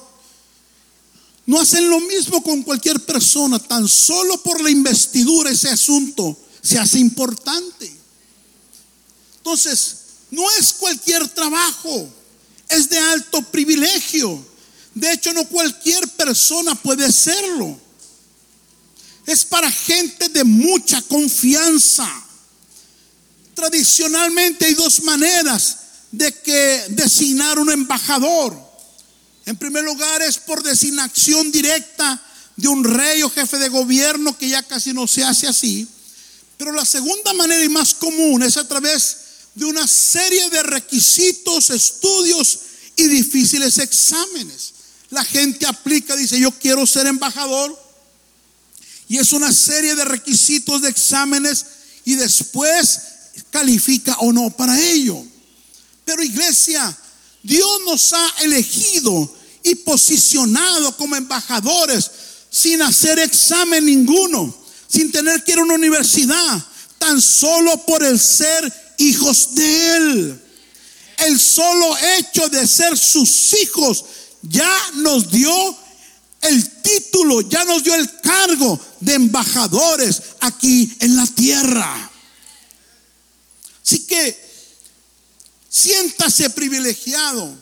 No 1.47 1.61
hacen 1.61 1.88
lo 1.90 2.00
mismo 2.00 2.43
con 2.43 2.62
cualquier 2.62 3.00
persona, 3.00 3.59
tan 3.59 3.87
solo 3.87 4.43
por 4.43 4.61
la 4.62 4.71
investidura 4.71 5.50
ese 5.50 5.69
asunto 5.69 6.37
se 6.62 6.78
hace 6.78 6.99
importante. 6.99 7.95
Entonces, 9.37 9.97
no 10.31 10.50
es 10.59 10.73
cualquier 10.73 11.28
trabajo, 11.28 12.09
es 12.71 12.88
de 12.88 12.99
alto 12.99 13.43
privilegio. 13.43 14.43
De 14.95 15.12
hecho, 15.12 15.35
no 15.35 15.47
cualquier 15.47 16.09
persona 16.09 16.75
puede 16.75 17.12
serlo. 17.12 17.78
Es 19.26 19.45
para 19.45 19.71
gente 19.71 20.31
de 20.31 20.45
mucha 20.45 21.02
confianza. 21.02 22.09
Tradicionalmente 23.54 24.64
hay 24.64 24.75
dos 24.75 25.02
maneras 25.02 25.78
de 26.16 26.33
que 26.33 26.85
designar 26.90 27.59
un 27.59 27.71
embajador. 27.71 28.56
En 29.47 29.56
primer 29.56 29.85
lugar 29.85 30.23
es 30.23 30.38
por 30.38 30.62
designación 30.62 31.50
directa 31.50 32.23
de 32.56 32.68
un 32.68 32.85
rey 32.85 33.23
o 33.23 33.30
jefe 33.30 33.59
de 33.59 33.68
gobierno, 33.68 34.37
que 34.38 34.49
ya 34.49 34.62
casi 34.62 34.92
no 34.92 35.06
se 35.06 35.25
hace 35.25 35.49
así. 35.49 35.87
Pero 36.56 36.73
la 36.73 36.85
segunda 36.85 37.33
manera 37.35 37.64
y 37.64 37.68
más 37.68 37.94
común 37.94 38.42
es 38.42 38.56
a 38.56 38.66
través 38.66 39.16
de 39.54 39.64
una 39.64 39.87
serie 39.87 40.50
de 40.50 40.62
requisitos, 40.62 41.71
estudios 41.71 42.59
y 42.97 43.04
difíciles 43.09 43.78
exámenes. 43.78 44.73
La 45.11 45.25
gente 45.25 45.66
aplica, 45.66 46.16
dice, 46.16 46.38
yo 46.38 46.52
quiero 46.52 46.87
ser 46.87 47.06
embajador. 47.06 47.76
Y 49.09 49.18
es 49.18 49.33
una 49.33 49.52
serie 49.52 49.94
de 49.97 50.04
requisitos 50.04 50.80
de 50.80 50.88
exámenes 50.88 51.66
y 52.04 52.14
después 52.14 53.00
califica 53.50 54.16
o 54.21 54.33
no 54.33 54.50
para 54.50 54.80
ello. 54.80 55.25
Pero 56.04 56.23
iglesia, 56.23 56.96
Dios 57.42 57.80
nos 57.87 58.12
ha 58.12 58.34
elegido 58.40 59.34
y 59.62 59.75
posicionado 59.76 60.96
como 60.96 61.16
embajadores 61.16 62.11
sin 62.50 62.82
hacer 62.82 63.18
examen 63.18 63.84
ninguno, 63.84 64.54
sin 64.88 65.11
tener 65.11 65.42
que 65.42 65.52
ir 65.52 65.58
a 65.58 65.62
una 65.62 65.75
universidad, 65.75 66.64
tan 66.99 67.20
solo 67.20 67.84
por 67.84 68.04
el 68.04 68.20
ser 68.20 68.94
hijos 68.99 69.54
de 69.54 69.96
Él. 69.96 70.40
El 71.18 71.40
solo 71.40 71.96
hecho 72.18 72.49
de 72.49 72.66
ser 72.66 72.96
sus 72.99 73.54
hijos 73.54 74.04
ya 74.42 74.90
nos 74.94 75.30
dio 75.30 75.76
el 76.42 76.82
título, 76.82 77.40
ya 77.40 77.64
nos 77.64 77.82
dio 77.82 77.94
el 77.94 78.20
cargo 78.20 78.78
de 79.00 79.14
embajadores 79.14 80.23
aquí 80.40 80.94
en 81.00 81.16
la 81.16 81.26
tierra. 81.26 82.11
Así 83.82 84.06
que 84.06 84.44
siéntase 85.75 86.50
privilegiado. 86.50 87.52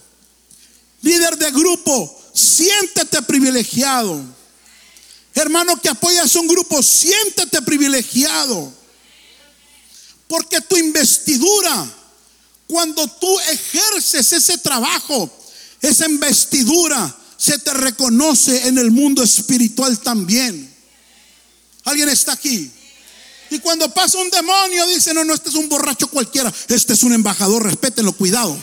Líder 1.00 1.38
de 1.38 1.50
grupo, 1.50 2.22
siéntete 2.34 3.22
privilegiado. 3.22 4.22
Hermano 5.34 5.80
que 5.80 5.88
apoyas 5.88 6.36
un 6.36 6.46
grupo, 6.46 6.82
siéntete 6.82 7.62
privilegiado. 7.62 8.70
Porque 10.28 10.60
tu 10.60 10.76
investidura, 10.76 11.90
cuando 12.66 13.08
tú 13.08 13.40
ejerces 13.40 14.30
ese 14.32 14.58
trabajo, 14.58 15.30
esa 15.80 16.04
investidura, 16.06 17.16
se 17.38 17.58
te 17.58 17.72
reconoce 17.72 18.68
en 18.68 18.76
el 18.76 18.90
mundo 18.90 19.22
espiritual 19.22 19.98
también. 20.00 20.70
¿Alguien 21.84 22.10
está 22.10 22.32
aquí? 22.32 22.70
Y 23.52 23.58
cuando 23.58 23.92
pasa 23.92 24.16
un 24.16 24.30
demonio, 24.30 24.86
dice, 24.86 25.12
no, 25.12 25.24
no, 25.24 25.34
este 25.34 25.50
es 25.50 25.56
un 25.56 25.68
borracho 25.68 26.08
cualquiera, 26.08 26.50
este 26.68 26.94
es 26.94 27.02
un 27.02 27.12
embajador, 27.12 27.62
respétenlo, 27.62 28.14
cuidado. 28.14 28.58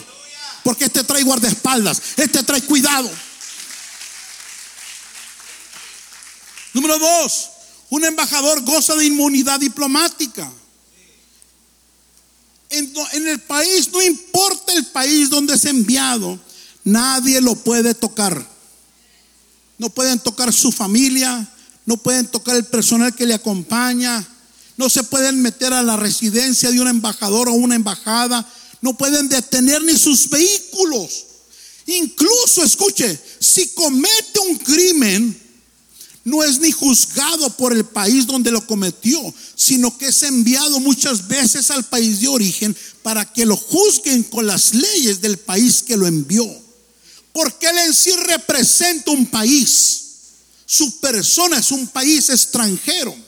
Porque 0.63 0.85
este 0.85 1.03
trae 1.03 1.21
guardaespaldas, 1.21 2.01
este 2.17 2.41
trae 2.41 2.63
cuidado. 2.63 3.07
Número 6.73 6.97
dos, 6.97 7.49
un 7.91 8.03
embajador 8.03 8.61
goza 8.63 8.95
de 8.95 9.05
inmunidad 9.05 9.59
diplomática. 9.59 10.51
En, 12.71 12.91
en, 13.13 13.27
el 13.27 13.39
país, 13.41 13.91
no 13.91 14.01
importa 14.01 14.73
el 14.73 14.87
país 14.87 15.29
donde 15.29 15.53
es 15.53 15.65
enviado, 15.65 16.39
nadie 16.83 17.41
lo 17.41 17.53
puede 17.53 17.93
tocar. 17.93 18.43
No 19.77 19.91
pueden 19.91 20.17
tocar 20.17 20.51
su 20.51 20.71
familia, 20.71 21.47
no 21.85 21.97
pueden 21.97 22.25
tocar 22.25 22.55
el 22.55 22.65
personal 22.65 23.13
que 23.13 23.27
le 23.27 23.35
acompaña, 23.35 24.27
no 24.79 24.89
se 24.89 25.03
pueden 25.03 25.41
meter 25.41 25.73
a 25.73 25.83
la 25.83 25.97
residencia 25.97 26.71
de 26.71 26.79
un 26.79 26.87
embajador 26.87 27.49
o 27.49 27.53
una 27.53 27.75
embajada, 27.75 28.49
no 28.79 28.97
pueden 28.97 29.27
detener 29.27 29.83
ni 29.83 29.97
sus 29.97 30.29
vehículos. 30.29 31.25
Incluso, 31.85 32.63
escuche, 32.63 33.19
si 33.41 33.67
comete 33.71 34.39
un 34.39 34.57
crimen, 34.57 35.37
no 36.23 36.45
es 36.45 36.61
ni 36.61 36.71
juzgado 36.71 37.49
por 37.57 37.73
el 37.73 37.83
país 37.83 38.25
donde 38.25 38.51
lo 38.51 38.65
cometió, 38.65 39.21
sino 39.53 39.97
que 39.97 40.07
es 40.07 40.23
enviado 40.23 40.79
muchas 40.79 41.27
veces 41.27 41.71
al 41.71 41.83
país 41.83 42.21
de 42.21 42.29
origen 42.29 42.73
para 43.03 43.25
que 43.25 43.45
lo 43.45 43.57
juzguen 43.57 44.23
con 44.23 44.47
las 44.47 44.73
leyes 44.73 45.19
del 45.19 45.39
país 45.39 45.83
que 45.83 45.97
lo 45.97 46.07
envió. 46.07 46.47
Porque 47.33 47.67
él 47.67 47.79
en 47.79 47.93
sí 47.93 48.11
representa 48.13 49.11
un 49.11 49.25
país. 49.25 50.03
Su 50.65 51.01
persona 51.01 51.59
es 51.59 51.69
un 51.71 51.85
país 51.87 52.29
extranjero. 52.29 53.27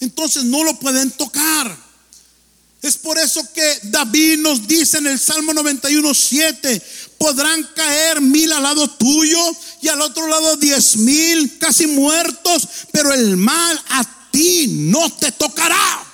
Entonces 0.00 0.44
no 0.44 0.64
lo 0.64 0.78
pueden 0.78 1.10
tocar. 1.12 1.86
Es 2.82 2.96
por 2.96 3.18
eso 3.18 3.42
que 3.52 3.80
David 3.84 4.38
nos 4.38 4.66
dice 4.68 4.98
en 4.98 5.06
el 5.06 5.18
Salmo 5.18 5.52
91, 5.52 6.14
7, 6.14 6.82
podrán 7.18 7.62
caer 7.74 8.20
mil 8.20 8.52
al 8.52 8.62
lado 8.62 8.88
tuyo 8.90 9.40
y 9.82 9.88
al 9.88 10.00
otro 10.02 10.28
lado 10.28 10.56
diez 10.56 10.96
mil 10.96 11.58
casi 11.58 11.86
muertos, 11.86 12.68
pero 12.92 13.12
el 13.12 13.36
mal 13.36 13.82
a 13.88 14.30
ti 14.30 14.66
no 14.68 15.10
te 15.14 15.32
tocará. 15.32 16.04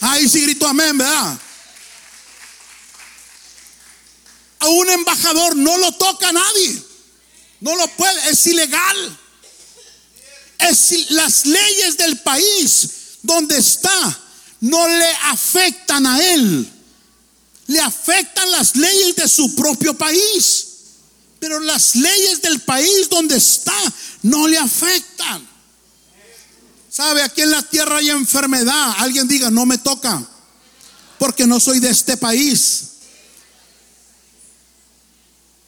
Ahí 0.00 0.28
sí 0.28 0.40
gritó 0.40 0.66
amén, 0.66 0.96
¿verdad? 0.96 1.38
A 4.60 4.68
un 4.68 4.90
embajador 4.90 5.56
no 5.56 5.76
lo 5.76 5.92
toca 5.92 6.32
nadie. 6.32 6.82
No 7.60 7.76
lo 7.76 7.86
puede, 7.88 8.30
es 8.30 8.46
ilegal. 8.46 9.18
Es, 10.68 11.10
las 11.10 11.46
leyes 11.46 11.96
del 11.96 12.18
país 12.20 12.88
donde 13.22 13.58
está 13.58 14.18
no 14.60 14.86
le 14.88 15.12
afectan 15.24 16.06
a 16.06 16.22
él. 16.22 16.70
Le 17.66 17.80
afectan 17.80 18.50
las 18.50 18.76
leyes 18.76 19.16
de 19.16 19.28
su 19.28 19.54
propio 19.54 19.94
país. 19.94 20.66
Pero 21.40 21.58
las 21.60 21.96
leyes 21.96 22.40
del 22.42 22.60
país 22.60 23.08
donde 23.10 23.36
está 23.36 23.74
no 24.22 24.46
le 24.46 24.58
afectan. 24.58 25.48
¿Sabe? 26.88 27.22
Aquí 27.22 27.40
en 27.40 27.50
la 27.50 27.62
tierra 27.62 27.96
hay 27.96 28.10
enfermedad. 28.10 28.94
Alguien 28.98 29.26
diga, 29.26 29.50
no 29.50 29.66
me 29.66 29.78
toca. 29.78 30.22
Porque 31.18 31.46
no 31.46 31.58
soy 31.58 31.80
de 31.80 31.90
este 31.90 32.16
país. 32.16 32.84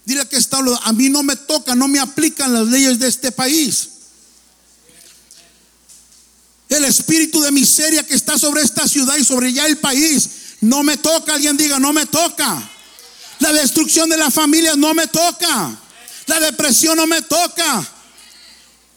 Dile 0.05 0.29
que 0.29 0.37
está 0.37 0.59
a 0.59 0.93
mí 0.93 1.09
no 1.09 1.23
me 1.23 1.35
toca, 1.35 1.75
no 1.75 1.89
me 1.89 1.99
aplican 1.99 2.53
las 2.53 2.67
leyes 2.67 2.99
de 2.99 3.09
este 3.09 3.33
país. 3.33 3.89
El 6.75 6.85
espíritu 6.85 7.41
de 7.41 7.53
miseria 7.53 8.03
que 8.05 8.15
está 8.15 8.39
sobre 8.39 8.63
esta 8.63 8.89
ciudad 8.89 9.17
y 9.17 9.25
sobre 9.25 9.53
ya 9.53 9.67
el 9.67 9.79
país 9.79 10.29
no 10.61 10.83
me 10.83 10.97
toca. 10.97 11.35
Alguien 11.35 11.57
diga, 11.57 11.79
no 11.79 11.93
me 11.93 12.07
toca. 12.07 12.71
La 13.39 13.53
destrucción 13.53 14.09
de 14.09 14.17
la 14.17 14.31
familia 14.31 14.75
no 14.77 14.95
me 14.95 15.07
toca. 15.07 15.79
La 16.27 16.41
depresión 16.41 16.97
no 16.97 17.07
me 17.07 17.23
toca. 17.23 17.87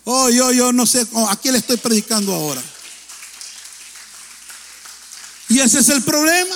Oh, 0.05 0.29
yo, 0.29 0.51
yo 0.51 0.71
no 0.71 0.85
sé 0.85 1.05
oh, 1.13 1.29
a 1.29 1.35
quién 1.35 1.53
le 1.53 1.59
estoy 1.59 1.77
predicando 1.77 2.33
ahora. 2.33 2.63
Y 5.49 5.59
ese 5.59 5.79
es 5.79 5.89
el 5.89 6.01
problema. 6.01 6.55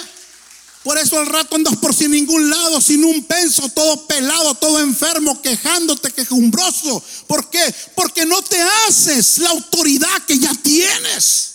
Por 0.83 0.97
eso 0.97 1.19
al 1.19 1.27
rato 1.27 1.55
andas 1.55 1.75
por 1.77 1.93
sin 1.93 2.11
ningún 2.11 2.49
lado, 2.49 2.81
sin 2.81 3.03
un 3.03 3.23
penso, 3.25 3.69
todo 3.69 4.07
pelado, 4.07 4.55
todo 4.55 4.79
enfermo, 4.79 5.39
quejándote, 5.41 6.11
quejumbroso. 6.11 7.03
¿Por 7.27 7.49
qué? 7.51 7.73
Porque 7.93 8.25
no 8.25 8.41
te 8.41 8.59
haces 8.61 9.37
la 9.37 9.51
autoridad 9.51 10.25
que 10.27 10.39
ya 10.39 10.53
tienes. 10.63 11.51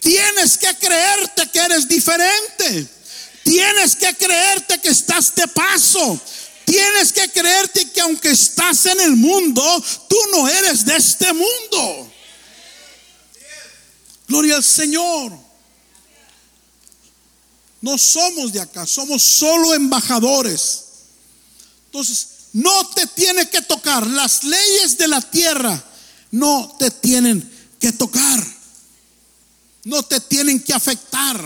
Tienes 0.00 0.56
que 0.56 0.72
creerte 0.76 1.50
que 1.50 1.58
eres 1.58 1.88
diferente. 1.88 2.86
Tienes 3.42 3.96
que 3.96 4.14
creerte 4.14 4.80
que 4.80 4.90
estás 4.90 5.34
de 5.34 5.48
paso. 5.48 6.20
Tienes 6.64 7.12
que 7.12 7.28
creerte 7.30 7.90
que 7.90 8.00
aunque 8.02 8.30
estás 8.30 8.86
en 8.86 9.00
el 9.00 9.16
mundo, 9.16 9.84
tú 10.08 10.16
no 10.32 10.48
eres 10.48 10.84
de 10.84 10.96
este 10.96 11.32
mundo. 11.32 12.12
Gloria 14.28 14.56
al 14.56 14.64
Señor. 14.64 15.45
No 17.86 17.96
somos 17.98 18.52
de 18.52 18.60
acá, 18.60 18.84
somos 18.84 19.22
solo 19.22 19.72
embajadores. 19.72 20.86
Entonces, 21.84 22.26
no 22.52 22.88
te 22.88 23.06
tiene 23.06 23.48
que 23.48 23.62
tocar. 23.62 24.04
Las 24.04 24.42
leyes 24.42 24.98
de 24.98 25.06
la 25.06 25.20
tierra 25.20 25.84
no 26.32 26.74
te 26.80 26.90
tienen 26.90 27.48
que 27.78 27.92
tocar. 27.92 28.44
No 29.84 30.02
te 30.02 30.18
tienen 30.18 30.58
que 30.58 30.72
afectar. 30.72 31.40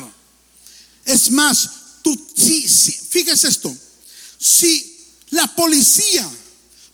Es 1.05 1.31
más, 1.31 1.69
tú, 2.01 2.19
fíjese 2.35 3.49
esto. 3.49 3.77
Si 4.39 5.13
la 5.29 5.47
policía, 5.55 6.27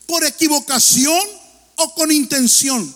por 0.07 0.25
equivocación 0.25 1.23
o 1.77 1.95
con 1.95 2.11
intención, 2.11 2.93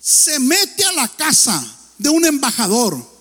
se 0.00 0.38
mete 0.38 0.86
a 0.86 0.92
la 0.92 1.08
casa 1.08 1.62
de 1.98 2.08
un 2.08 2.24
embajador 2.24 3.14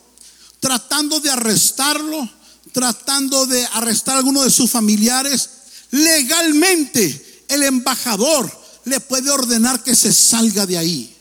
tratando 0.66 1.20
de 1.20 1.30
arrestarlo, 1.30 2.28
tratando 2.76 3.46
de 3.46 3.66
arrestar 3.68 4.16
a 4.16 4.18
alguno 4.18 4.44
de 4.44 4.52
sus 4.52 4.70
familiares, 4.70 5.50
legalmente 5.92 7.46
el 7.48 7.64
embajador 7.64 8.52
le 8.84 9.00
puede 9.00 9.32
ordenar 9.32 9.82
que 9.82 9.96
se 9.96 10.12
salga 10.12 10.66
de 10.66 10.78
ahí. 10.78 11.16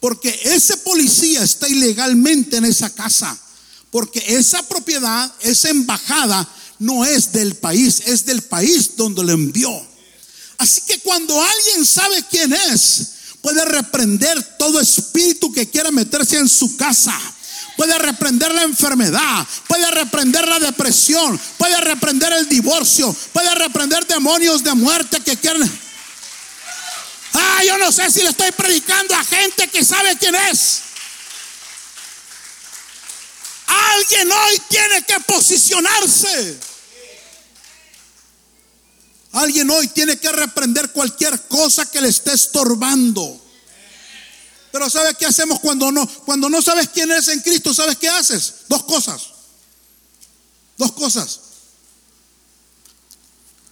Porque 0.00 0.36
ese 0.42 0.76
policía 0.78 1.44
está 1.44 1.68
ilegalmente 1.68 2.56
en 2.56 2.64
esa 2.64 2.90
casa. 2.90 3.38
Porque 3.92 4.24
esa 4.26 4.60
propiedad, 4.64 5.32
esa 5.42 5.68
embajada, 5.68 6.48
no 6.80 7.04
es 7.04 7.30
del 7.30 7.54
país, 7.54 8.02
es 8.06 8.26
del 8.26 8.42
país 8.42 8.96
donde 8.96 9.22
lo 9.22 9.30
envió. 9.30 9.70
Así 10.58 10.80
que 10.80 10.98
cuando 10.98 11.40
alguien 11.40 11.86
sabe 11.86 12.24
quién 12.28 12.52
es, 12.52 13.06
puede 13.40 13.64
reprender 13.66 14.58
todo 14.58 14.80
espíritu 14.80 15.52
que 15.52 15.70
quiera 15.70 15.92
meterse 15.92 16.38
en 16.38 16.48
su 16.48 16.76
casa. 16.76 17.16
Puede 17.82 17.98
reprender 17.98 18.54
la 18.54 18.62
enfermedad, 18.62 19.44
puede 19.66 19.90
reprender 19.90 20.46
la 20.46 20.60
depresión, 20.60 21.36
puede 21.58 21.80
reprender 21.80 22.32
el 22.32 22.48
divorcio, 22.48 23.12
puede 23.32 23.52
reprender 23.56 24.06
demonios 24.06 24.62
de 24.62 24.72
muerte 24.74 25.18
que 25.18 25.36
quieren. 25.36 25.68
Ah, 27.32 27.64
yo 27.66 27.76
no 27.78 27.90
sé 27.90 28.08
si 28.08 28.22
le 28.22 28.28
estoy 28.28 28.52
predicando 28.52 29.16
a 29.16 29.24
gente 29.24 29.66
que 29.66 29.84
sabe 29.84 30.16
quién 30.16 30.32
es. 30.32 30.82
Alguien 33.66 34.30
hoy 34.30 34.62
tiene 34.68 35.02
que 35.02 35.18
posicionarse. 35.18 36.60
Alguien 39.32 39.68
hoy 39.68 39.88
tiene 39.88 40.18
que 40.18 40.30
reprender 40.30 40.92
cualquier 40.92 41.48
cosa 41.48 41.90
que 41.90 42.00
le 42.00 42.10
esté 42.10 42.32
estorbando. 42.32 43.41
Pero 44.72 44.88
¿sabes 44.88 45.16
qué 45.18 45.26
hacemos 45.26 45.60
cuando 45.60 45.92
no? 45.92 46.08
Cuando 46.24 46.48
no 46.48 46.62
sabes 46.62 46.88
quién 46.88 47.10
eres 47.10 47.28
en 47.28 47.40
Cristo, 47.40 47.74
¿sabes 47.74 47.98
qué 47.98 48.08
haces? 48.08 48.54
Dos 48.68 48.82
cosas. 48.84 49.28
Dos 50.78 50.92
cosas. 50.92 51.40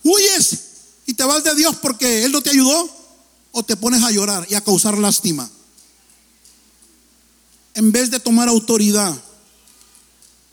Huyes 0.05 0.59
y 1.07 1.15
te 1.15 1.25
vas 1.25 1.43
de 1.43 1.55
Dios 1.55 1.77
porque 1.81 2.25
Él 2.25 2.33
no 2.33 2.43
te 2.43 2.51
ayudó 2.51 2.89
o 3.53 3.63
te 3.63 3.77
pones 3.77 4.03
a 4.03 4.11
llorar 4.11 4.47
y 4.51 4.55
a 4.55 4.61
causar 4.61 4.99
lástima. 4.99 5.51
En 7.75 7.91
vez 7.93 8.11
de 8.11 8.21
tomar 8.21 8.49
autoridad, 8.49 9.15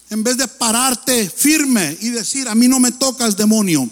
en 0.09 0.23
vez 0.23 0.37
de 0.37 0.47
pararte 0.47 1.29
firme 1.29 1.97
y 1.99 2.09
decir, 2.09 2.47
a 2.47 2.55
mí 2.55 2.69
no 2.69 2.79
me 2.79 2.93
tocas 2.93 3.35
demonio, 3.35 3.89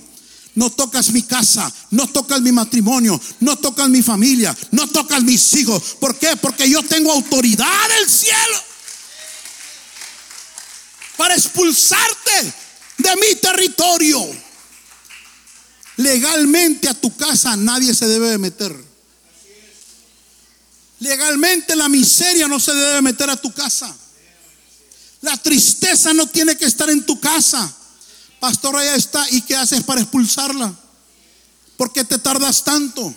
no 0.56 0.70
tocas 0.72 1.12
mi 1.12 1.22
casa, 1.24 1.72
no 1.92 2.08
tocas 2.08 2.42
mi 2.42 2.52
matrimonio, 2.52 3.20
no 3.42 3.58
tocas 3.58 3.90
mi 3.90 4.02
familia, 4.02 4.56
no 4.72 4.88
tocas 4.88 5.22
mis 5.24 5.54
hijos. 5.54 5.98
¿Por 6.00 6.18
qué? 6.18 6.36
Porque 6.38 6.70
yo 6.70 6.82
tengo 6.84 7.12
autoridad 7.12 7.90
del 8.00 8.10
cielo 8.10 8.64
para 11.18 11.36
expulsarte 11.36 12.54
de 12.98 13.16
mi 13.18 13.36
territorio. 13.36 14.46
Legalmente 15.98 16.90
a 16.90 16.94
tu 16.94 17.16
casa 17.16 17.56
nadie 17.56 17.94
se 17.94 18.08
debe 18.08 18.38
meter. 18.38 18.76
Legalmente 21.00 21.76
la 21.76 21.90
miseria 21.90 22.48
no 22.48 22.60
se 22.60 22.74
debe 22.74 23.02
meter 23.02 23.30
a 23.30 23.36
tu 23.36 23.54
casa. 23.54 23.94
La 25.22 25.38
tristeza 25.38 26.14
no 26.14 26.28
tiene 26.28 26.56
que 26.56 26.66
estar 26.66 26.90
en 26.90 27.06
tu 27.06 27.20
casa. 27.20 27.74
Pastor, 28.46 28.76
allá 28.76 28.94
está. 28.94 29.26
¿Y 29.32 29.42
qué 29.42 29.56
haces 29.56 29.82
para 29.82 30.02
expulsarla? 30.02 30.72
¿Por 31.78 31.92
qué 31.92 32.04
te 32.04 32.20
tardas 32.20 32.64
tanto? 32.64 33.12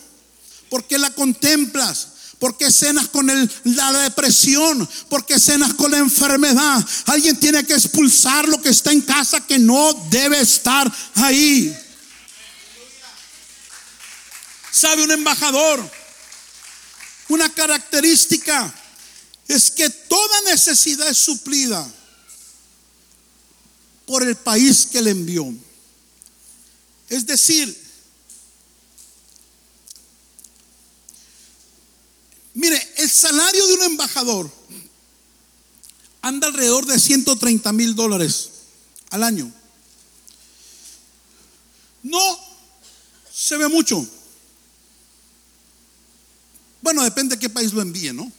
¿Por 0.70 0.86
qué 0.86 0.96
la 0.96 1.10
contemplas? 1.10 2.08
¿Por 2.38 2.56
qué 2.56 2.70
cenas 2.70 3.08
con 3.08 3.26
la 3.26 3.92
depresión? 4.04 4.88
¿Por 5.10 5.26
qué 5.26 5.38
cenas 5.38 5.74
con 5.74 5.90
la 5.90 5.98
enfermedad? 5.98 6.82
Alguien 7.04 7.38
tiene 7.38 7.62
que 7.66 7.74
expulsar 7.74 8.48
lo 8.48 8.62
que 8.62 8.70
está 8.70 8.90
en 8.90 9.02
casa 9.02 9.46
que 9.46 9.58
no 9.58 9.92
debe 10.08 10.40
estar 10.40 10.90
ahí. 11.16 11.76
¿Sabe 14.70 15.02
un 15.02 15.10
embajador? 15.10 15.92
Una 17.28 17.52
característica 17.52 18.74
es 19.46 19.70
que 19.70 19.90
toda 19.90 20.40
necesidad 20.52 21.06
es 21.06 21.18
suplida 21.18 21.86
por 24.08 24.26
el 24.26 24.36
país 24.36 24.86
que 24.86 25.02
le 25.02 25.10
envió. 25.10 25.54
Es 27.10 27.26
decir, 27.26 27.78
mire, 32.54 32.94
el 32.96 33.10
salario 33.10 33.66
de 33.66 33.74
un 33.74 33.82
embajador 33.82 34.50
anda 36.22 36.46
alrededor 36.46 36.86
de 36.86 36.98
130 36.98 37.70
mil 37.74 37.94
dólares 37.94 38.48
al 39.10 39.24
año. 39.24 39.52
No 42.02 42.38
se 43.30 43.58
ve 43.58 43.68
mucho. 43.68 44.08
Bueno, 46.80 47.04
depende 47.04 47.36
de 47.36 47.40
qué 47.40 47.50
país 47.50 47.74
lo 47.74 47.82
envíe, 47.82 48.14
¿no? 48.14 48.32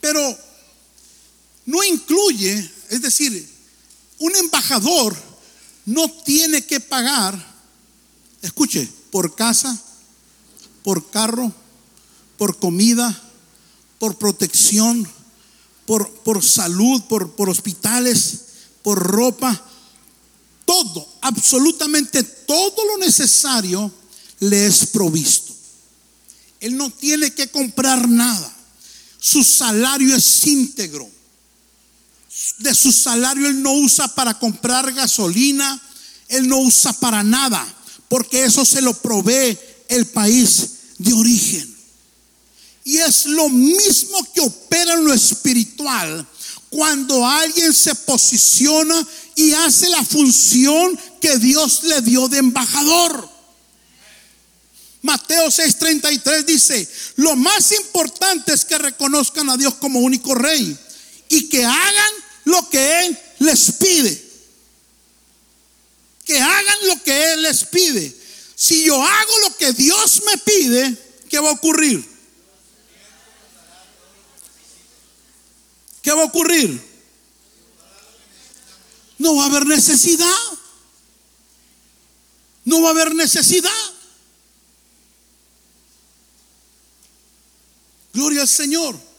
Pero 0.00 0.38
no 1.66 1.82
incluye, 1.82 2.70
es 2.88 3.02
decir, 3.02 3.49
un 4.20 4.36
embajador 4.36 5.16
no 5.86 6.08
tiene 6.08 6.64
que 6.64 6.78
pagar, 6.78 7.34
escuche, 8.42 8.88
por 9.10 9.34
casa, 9.34 9.76
por 10.84 11.10
carro, 11.10 11.52
por 12.38 12.58
comida, 12.58 13.20
por 13.98 14.16
protección, 14.16 15.08
por, 15.86 16.08
por 16.22 16.44
salud, 16.44 17.02
por, 17.08 17.32
por 17.32 17.50
hospitales, 17.50 18.40
por 18.82 18.98
ropa, 18.98 19.66
todo, 20.64 21.06
absolutamente 21.22 22.22
todo 22.22 22.84
lo 22.86 22.98
necesario 22.98 23.92
le 24.38 24.66
es 24.66 24.86
provisto. 24.86 25.54
Él 26.60 26.76
no 26.76 26.90
tiene 26.90 27.32
que 27.32 27.48
comprar 27.48 28.08
nada. 28.08 28.56
Su 29.18 29.42
salario 29.42 30.14
es 30.14 30.46
íntegro. 30.46 31.10
De 32.58 32.74
su 32.74 32.92
salario 32.92 33.48
él 33.48 33.62
no 33.62 33.72
usa 33.72 34.08
para 34.08 34.38
comprar 34.38 34.92
gasolina, 34.92 35.80
él 36.28 36.48
no 36.48 36.58
usa 36.58 36.92
para 36.94 37.22
nada, 37.22 37.66
porque 38.08 38.44
eso 38.44 38.64
se 38.64 38.80
lo 38.80 38.94
provee 38.94 39.58
el 39.88 40.06
país 40.06 40.70
de 40.98 41.12
origen. 41.12 41.76
Y 42.84 42.98
es 42.98 43.26
lo 43.26 43.48
mismo 43.48 44.26
que 44.32 44.40
opera 44.40 44.94
en 44.94 45.04
lo 45.04 45.12
espiritual 45.12 46.26
cuando 46.70 47.26
alguien 47.26 47.74
se 47.74 47.94
posiciona 47.94 48.94
y 49.34 49.52
hace 49.52 49.88
la 49.88 50.04
función 50.04 50.98
que 51.20 51.36
Dios 51.38 51.82
le 51.84 52.00
dio 52.00 52.28
de 52.28 52.38
embajador. 52.38 53.28
Mateo 55.02 55.48
6:33 55.48 56.44
dice, 56.44 56.88
lo 57.16 57.34
más 57.36 57.72
importante 57.72 58.52
es 58.52 58.64
que 58.64 58.78
reconozcan 58.78 59.50
a 59.50 59.56
Dios 59.56 59.74
como 59.74 60.00
único 60.00 60.34
rey 60.34 60.76
y 61.28 61.48
que 61.48 61.64
hagan 61.64 62.12
lo 62.50 62.68
que 62.68 63.06
Él 63.06 63.18
les 63.38 63.72
pide. 63.72 64.30
Que 66.24 66.38
hagan 66.38 66.88
lo 66.88 67.02
que 67.02 67.32
Él 67.32 67.42
les 67.42 67.64
pide. 67.64 68.16
Si 68.54 68.84
yo 68.84 69.02
hago 69.02 69.38
lo 69.48 69.56
que 69.56 69.72
Dios 69.72 70.22
me 70.26 70.36
pide, 70.38 70.96
¿qué 71.28 71.38
va 71.38 71.48
a 71.48 71.52
ocurrir? 71.52 72.04
¿Qué 76.02 76.12
va 76.12 76.22
a 76.22 76.26
ocurrir? 76.26 76.80
No 79.18 79.36
va 79.36 79.44
a 79.44 79.46
haber 79.46 79.66
necesidad. 79.66 80.34
No 82.64 82.82
va 82.82 82.88
a 82.88 82.92
haber 82.92 83.14
necesidad. 83.14 83.70
Gloria 88.12 88.42
al 88.42 88.48
Señor. 88.48 89.09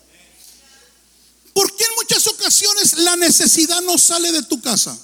¿Por 1.53 1.75
qué 1.75 1.83
en 1.83 1.95
muchas 1.95 2.27
ocasiones 2.27 2.93
la 2.99 3.15
necesidad 3.15 3.81
no 3.81 3.97
sale 3.97 4.31
de 4.31 4.43
tu 4.43 4.61
casa? 4.61 4.97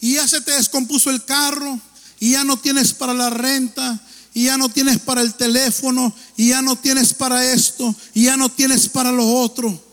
Y 0.00 0.14
ya 0.14 0.28
se 0.28 0.40
te 0.40 0.52
descompuso 0.52 1.10
el 1.10 1.24
carro, 1.24 1.80
y 2.20 2.32
ya 2.32 2.44
no 2.44 2.56
tienes 2.56 2.92
para 2.92 3.14
la 3.14 3.30
renta, 3.30 4.00
y 4.34 4.44
ya 4.44 4.56
no 4.56 4.68
tienes 4.68 5.00
para 5.00 5.20
el 5.20 5.34
teléfono, 5.34 6.14
y 6.36 6.50
ya 6.50 6.62
no 6.62 6.76
tienes 6.76 7.12
para 7.14 7.52
esto, 7.52 7.94
y 8.14 8.24
ya 8.24 8.36
no 8.36 8.48
tienes 8.50 8.88
para 8.88 9.12
lo 9.12 9.26
otro. 9.26 9.88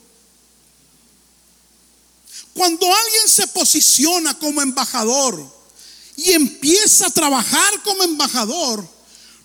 Cuando 2.54 2.86
alguien 2.86 3.28
se 3.28 3.48
posiciona 3.48 4.38
como 4.40 4.62
embajador 4.62 5.54
y 6.16 6.32
empieza 6.32 7.08
a 7.08 7.12
trabajar 7.12 7.84
como 7.84 8.04
embajador, 8.04 8.88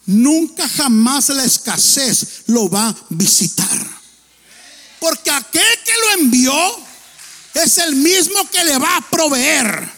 nunca 0.07 0.69
jamás 0.69 1.29
la 1.31 1.45
escasez 1.45 2.45
lo 2.47 2.69
va 2.69 2.89
a 2.89 2.97
visitar. 3.09 4.00
Porque 5.01 5.31
aquel 5.31 5.79
que 5.85 5.93
lo 5.93 6.23
envió 6.23 6.87
es 7.55 7.79
el 7.79 7.97
mismo 7.97 8.49
que 8.51 8.63
le 8.65 8.79
va 8.79 8.97
a 8.97 9.01
proveer. 9.01 9.89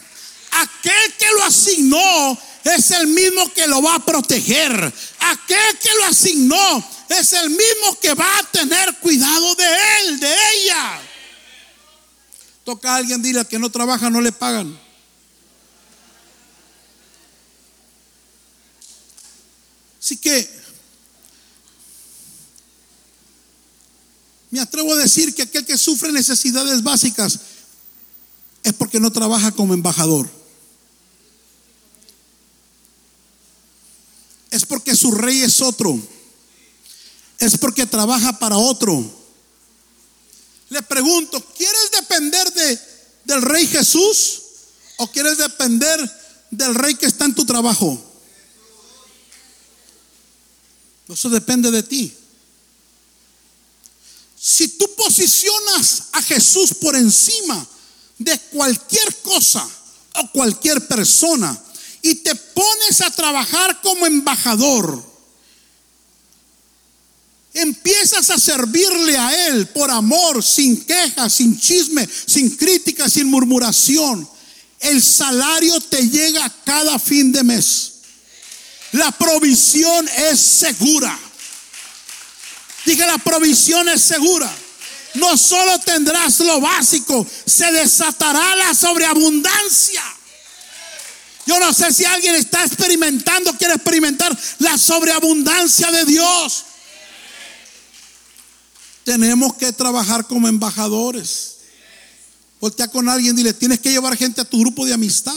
Aquel 0.53 1.15
que 1.19 1.27
lo 1.33 1.45
asignó 1.45 2.39
es 2.65 2.91
el 2.93 3.09
mismo 3.09 3.53
que 3.53 3.67
lo 3.67 3.83
va 3.83 3.97
a 3.97 4.05
proteger. 4.05 4.93
Aquel 5.21 5.79
que 5.79 5.95
lo 5.95 6.05
asignó 6.05 6.89
es 7.09 7.33
el 7.33 7.51
mismo 7.51 7.99
que 8.01 8.15
va 8.15 8.39
a 8.39 8.45
tener 8.45 8.97
cuidado 8.99 9.55
de 9.57 9.67
él, 10.01 10.21
de 10.21 10.35
ella. 10.55 11.01
Toca 12.65 12.93
a 12.93 12.97
alguien, 12.97 13.21
dile 13.21 13.45
que 13.45 13.59
no 13.59 13.71
trabaja, 13.71 14.09
no 14.09 14.21
le 14.21 14.31
pagan. 14.31 14.79
Así 19.99 20.17
que 20.17 20.62
me 24.53 24.61
atrevo 24.61 24.93
a 24.93 24.97
decir 24.97 25.35
que 25.35 25.43
aquel 25.43 25.65
que 25.65 25.79
sufre 25.79 26.13
necesidades 26.13 26.83
básicas 26.83 27.41
es 28.63 28.75
porque 28.75 29.01
no 29.01 29.11
trabaja 29.11 29.51
como 29.51 29.73
embajador. 29.73 30.29
Es 34.51 34.67
porque 34.67 34.95
su 34.95 35.11
rey 35.11 35.41
es 35.41 35.63
otro. 35.63 35.99
es 37.39 37.57
porque 37.57 37.87
trabaja 37.87 38.39
para 38.39 38.59
otro. 38.59 39.03
Le 40.69 40.83
pregunto, 40.83 41.43
¿quieres 41.57 41.91
depender 41.91 42.53
de, 42.53 42.79
del 43.25 43.41
Rey 43.41 43.67
Jesús 43.67 44.43
o 44.99 45.11
quieres 45.11 45.39
depender 45.39 45.99
del 46.51 46.75
Rey 46.75 46.95
que 46.95 47.07
está 47.07 47.25
en 47.25 47.35
tu 47.35 47.47
trabajo? 47.47 47.99
Eso 51.09 51.31
depende 51.31 51.71
de 51.71 51.83
ti. 51.83 52.15
Si 54.45 54.67
tú 54.71 54.93
posicionas 54.97 56.03
a 56.11 56.21
Jesús 56.21 56.75
por 56.75 56.97
encima 56.97 57.65
de 58.19 58.37
cualquier 58.51 59.15
cosa 59.23 59.65
o 60.17 60.33
cualquier 60.33 60.85
persona 60.89 61.57
y 62.03 62.17
te 62.17 62.35
pones 62.35 63.03
a 63.03 63.11
trabajar 63.13 63.81
como 63.81 64.05
embajador, 64.05 65.01
empiezas 67.55 68.31
a 68.31 68.39
servirle 68.39 69.17
a 69.17 69.47
Él 69.47 69.69
por 69.69 69.93
amor, 69.93 70.43
sin 70.43 70.85
quejas, 70.85 71.35
sin 71.35 71.57
chisme, 71.57 72.09
sin 72.27 72.57
crítica, 72.57 73.09
sin 73.09 73.29
murmuración, 73.29 74.29
el 74.81 75.01
salario 75.01 75.81
te 75.83 76.09
llega 76.09 76.53
cada 76.65 76.99
fin 76.99 77.31
de 77.31 77.45
mes. 77.45 77.93
La 78.91 79.13
provisión 79.13 80.09
es 80.31 80.41
segura. 80.41 81.17
Dije, 82.85 83.07
la 83.07 83.19
provisión 83.19 83.89
es 83.89 84.03
segura. 84.03 84.53
No 85.15 85.37
solo 85.37 85.79
tendrás 85.81 86.41
lo 86.41 86.61
básico, 86.61 87.27
se 87.47 87.71
desatará 87.71 88.57
la 88.57 88.75
sobreabundancia. 88.75 90.03
Yo 91.45 91.59
no 91.59 91.73
sé 91.73 91.93
si 91.93 92.05
alguien 92.05 92.35
está 92.35 92.65
experimentando, 92.65 93.53
quiere 93.57 93.75
experimentar 93.75 94.37
la 94.59 94.79
sobreabundancia 94.79 95.91
de 95.91 96.05
Dios. 96.05 96.65
Tenemos 99.05 99.55
que 99.55 99.73
trabajar 99.73 100.27
como 100.27 100.49
embajadores. 100.49 101.57
Voltea 102.61 102.89
con 102.89 103.09
alguien 103.09 103.35
dile, 103.35 103.53
tienes 103.53 103.81
que 103.81 103.91
llevar 103.91 104.17
gente 104.17 104.41
a 104.41 104.45
tu 104.45 104.61
grupo 104.61 104.87
de 104.87 104.95
amistad. 104.95 105.35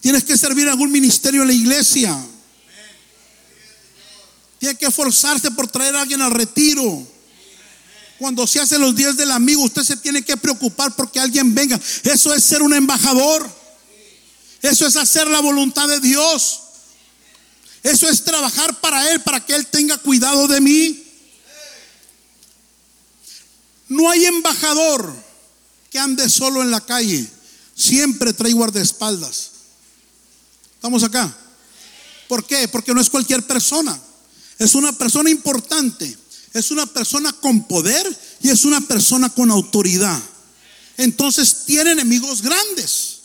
Tienes 0.00 0.24
que 0.24 0.38
servir 0.38 0.64
en 0.64 0.70
algún 0.70 0.90
ministerio 0.90 1.42
en 1.42 1.48
la 1.48 1.54
iglesia. 1.54 2.18
Tiene 4.60 4.76
que 4.76 4.86
esforzarse 4.86 5.50
por 5.50 5.66
traer 5.68 5.96
a 5.96 6.02
alguien 6.02 6.20
al 6.20 6.30
retiro. 6.30 7.06
Cuando 8.18 8.46
se 8.46 8.60
hacen 8.60 8.82
los 8.82 8.94
días 8.94 9.16
del 9.16 9.30
amigo, 9.30 9.62
usted 9.62 9.82
se 9.82 9.96
tiene 9.96 10.22
que 10.22 10.36
preocupar 10.36 10.94
porque 10.94 11.18
alguien 11.18 11.54
venga. 11.54 11.80
Eso 12.04 12.34
es 12.34 12.44
ser 12.44 12.60
un 12.60 12.74
embajador. 12.74 13.50
Eso 14.60 14.86
es 14.86 14.96
hacer 14.96 15.26
la 15.28 15.40
voluntad 15.40 15.88
de 15.88 15.98
Dios. 16.00 16.60
Eso 17.82 18.06
es 18.06 18.22
trabajar 18.22 18.78
para 18.80 19.10
Él, 19.10 19.22
para 19.22 19.40
que 19.40 19.54
Él 19.54 19.66
tenga 19.66 19.96
cuidado 19.96 20.46
de 20.46 20.60
mí. 20.60 21.04
No 23.88 24.10
hay 24.10 24.26
embajador 24.26 25.14
que 25.88 25.98
ande 25.98 26.28
solo 26.28 26.60
en 26.60 26.70
la 26.70 26.82
calle. 26.82 27.26
Siempre 27.74 28.34
trae 28.34 28.52
guardaespaldas. 28.52 29.52
¿Estamos 30.74 31.02
acá? 31.02 31.34
¿Por 32.28 32.44
qué? 32.44 32.68
Porque 32.68 32.92
no 32.92 33.00
es 33.00 33.08
cualquier 33.08 33.46
persona. 33.46 33.98
Es 34.60 34.74
una 34.74 34.92
persona 34.92 35.30
importante, 35.30 36.18
es 36.52 36.70
una 36.70 36.84
persona 36.84 37.32
con 37.32 37.66
poder 37.66 38.06
y 38.42 38.50
es 38.50 38.66
una 38.66 38.82
persona 38.82 39.30
con 39.30 39.50
autoridad. 39.50 40.20
Entonces 40.98 41.64
tiene 41.64 41.92
enemigos 41.92 42.42
grandes. 42.42 43.20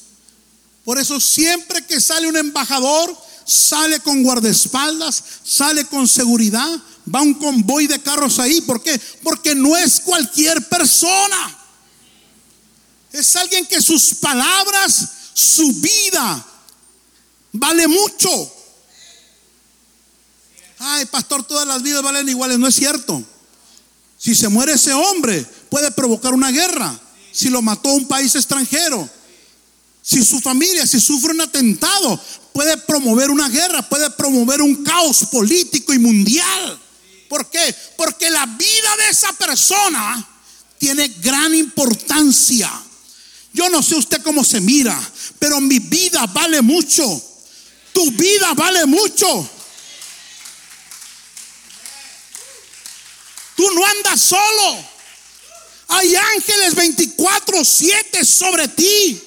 Por 0.85 0.97
eso 0.97 1.19
siempre 1.19 1.85
que 1.85 1.99
sale 1.99 2.29
un 2.29 2.37
embajador, 2.37 3.13
sale 3.45 3.99
con 3.99 4.23
guardaespaldas, 4.23 5.21
sale 5.43 5.83
con 5.83 6.07
seguridad, 6.07 6.69
va 7.13 7.21
un 7.21 7.33
convoy 7.33 7.85
de 7.87 7.99
carros 7.99 8.39
ahí. 8.39 8.61
¿Por 8.61 8.81
qué? 8.81 8.97
Porque 9.21 9.53
no 9.53 9.75
es 9.75 9.99
cualquier 9.99 10.69
persona. 10.69 11.57
Es 13.11 13.35
alguien 13.35 13.65
que 13.65 13.81
sus 13.81 14.13
palabras, 14.13 15.09
su 15.33 15.69
vida, 15.73 16.45
vale 17.51 17.89
mucho. 17.89 18.53
Ay, 20.79 21.05
pastor, 21.05 21.43
todas 21.43 21.67
las 21.67 21.81
vidas 21.81 22.03
valen 22.03 22.27
iguales. 22.27 22.59
No 22.59 22.67
es 22.67 22.75
cierto. 22.75 23.23
Si 24.17 24.35
se 24.35 24.49
muere 24.49 24.73
ese 24.73 24.93
hombre, 24.93 25.45
puede 25.69 25.91
provocar 25.91 26.33
una 26.33 26.51
guerra. 26.51 26.99
Si 27.31 27.49
lo 27.49 27.61
mató 27.61 27.89
un 27.89 28.07
país 28.07 28.33
extranjero. 28.35 29.09
Si 30.01 30.23
su 30.23 30.39
familia, 30.39 30.85
si 30.85 30.99
sufre 30.99 31.31
un 31.31 31.41
atentado, 31.41 32.19
puede 32.53 32.77
promover 32.77 33.31
una 33.31 33.49
guerra, 33.49 33.81
puede 33.89 34.09
promover 34.11 34.61
un 34.61 34.83
caos 34.83 35.25
político 35.31 35.93
y 35.93 35.99
mundial. 35.99 36.79
¿Por 37.27 37.49
qué? 37.49 37.75
Porque 37.97 38.29
la 38.29 38.45
vida 38.45 38.97
de 38.97 39.09
esa 39.09 39.33
persona 39.33 40.27
tiene 40.77 41.07
gran 41.21 41.55
importancia. 41.55 42.71
Yo 43.51 43.69
no 43.69 43.81
sé 43.81 43.95
usted 43.95 44.21
cómo 44.21 44.43
se 44.43 44.61
mira, 44.61 44.99
pero 45.39 45.59
mi 45.59 45.79
vida 45.79 46.25
vale 46.27 46.61
mucho. 46.61 47.21
Tu 47.93 48.11
vida 48.11 48.53
vale 48.53 48.85
mucho. 48.85 49.49
Tú 53.55 53.69
no 53.71 53.85
andas 53.85 54.21
solo. 54.21 54.85
Hay 55.87 56.15
ángeles 56.15 56.75
24/7 56.75 58.25
sobre 58.25 58.67
ti, 58.69 59.21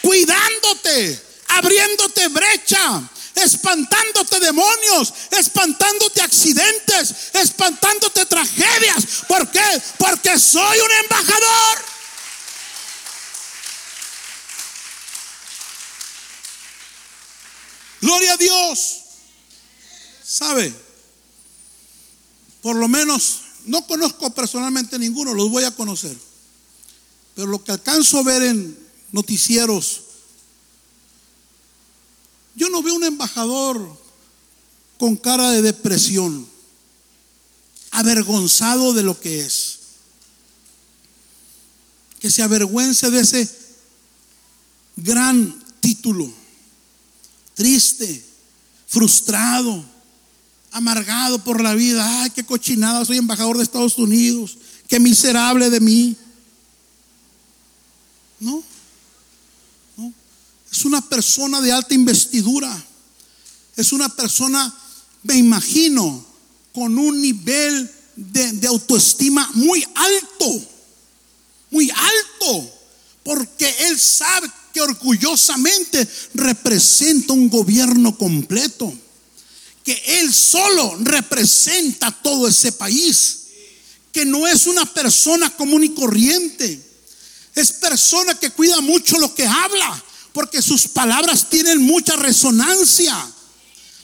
cuidándote, 0.00 1.22
abriéndote 1.48 2.28
brecha, 2.28 3.02
espantándote 3.34 4.40
demonios, 4.40 5.12
espantándote 5.30 6.22
accidentes, 6.22 7.14
espantándote 7.34 8.26
tragedias. 8.26 9.04
¿Por 9.28 9.50
qué? 9.50 9.82
Porque 9.98 10.38
soy 10.38 10.78
un 10.80 10.92
embajador. 10.92 11.84
Gloria 18.00 18.34
a 18.34 18.36
Dios. 18.36 19.00
¿Sabe? 20.24 20.85
Por 22.66 22.74
lo 22.74 22.88
menos, 22.88 23.42
no 23.66 23.86
conozco 23.86 24.34
personalmente 24.34 24.98
ninguno, 24.98 25.34
los 25.34 25.48
voy 25.52 25.62
a 25.62 25.70
conocer. 25.70 26.18
Pero 27.36 27.46
lo 27.46 27.62
que 27.62 27.70
alcanzo 27.70 28.18
a 28.18 28.24
ver 28.24 28.42
en 28.42 28.76
noticieros, 29.12 30.00
yo 32.56 32.68
no 32.68 32.82
veo 32.82 32.96
un 32.96 33.04
embajador 33.04 33.96
con 34.98 35.14
cara 35.14 35.52
de 35.52 35.62
depresión, 35.62 36.44
avergonzado 37.92 38.94
de 38.94 39.04
lo 39.04 39.20
que 39.20 39.42
es. 39.42 39.78
Que 42.18 42.32
se 42.32 42.42
avergüence 42.42 43.12
de 43.12 43.20
ese 43.20 43.48
gran 44.96 45.56
título, 45.78 46.28
triste, 47.54 48.26
frustrado 48.88 49.95
amargado 50.76 51.38
por 51.38 51.62
la 51.62 51.74
vida. 51.74 52.20
Ay, 52.20 52.30
qué 52.30 52.44
cochinada, 52.44 53.02
soy 53.06 53.16
embajador 53.16 53.56
de 53.56 53.62
Estados 53.62 53.96
Unidos. 53.96 54.58
Qué 54.86 55.00
miserable 55.00 55.70
de 55.70 55.80
mí. 55.80 56.14
No. 58.38 58.62
Es 60.70 60.84
una 60.84 61.00
persona 61.00 61.62
de 61.62 61.72
alta 61.72 61.94
investidura. 61.94 62.70
Es 63.74 63.92
una 63.92 64.10
persona, 64.10 64.74
me 65.22 65.36
imagino, 65.36 66.24
con 66.74 66.98
un 66.98 67.22
nivel 67.22 67.90
de 68.14 68.66
autoestima 68.66 69.50
muy 69.54 69.82
alto. 69.94 70.62
Muy 71.70 71.90
alto. 71.90 72.70
Porque 73.22 73.74
él 73.80 73.98
sabe 73.98 74.50
que 74.74 74.82
orgullosamente 74.82 76.06
representa 76.34 77.32
un 77.32 77.48
gobierno 77.48 78.16
completo 78.18 78.92
que 79.86 80.02
Él 80.18 80.34
solo 80.34 80.98
representa 81.00 82.10
todo 82.10 82.48
ese 82.48 82.72
país, 82.72 83.38
que 84.12 84.24
no 84.24 84.48
es 84.48 84.66
una 84.66 84.84
persona 84.84 85.48
común 85.50 85.84
y 85.84 85.94
corriente, 85.94 86.82
es 87.54 87.72
persona 87.72 88.34
que 88.34 88.50
cuida 88.50 88.80
mucho 88.80 89.16
lo 89.18 89.32
que 89.32 89.46
habla, 89.46 90.04
porque 90.32 90.60
sus 90.60 90.88
palabras 90.88 91.48
tienen 91.48 91.80
mucha 91.80 92.16
resonancia. 92.16 93.16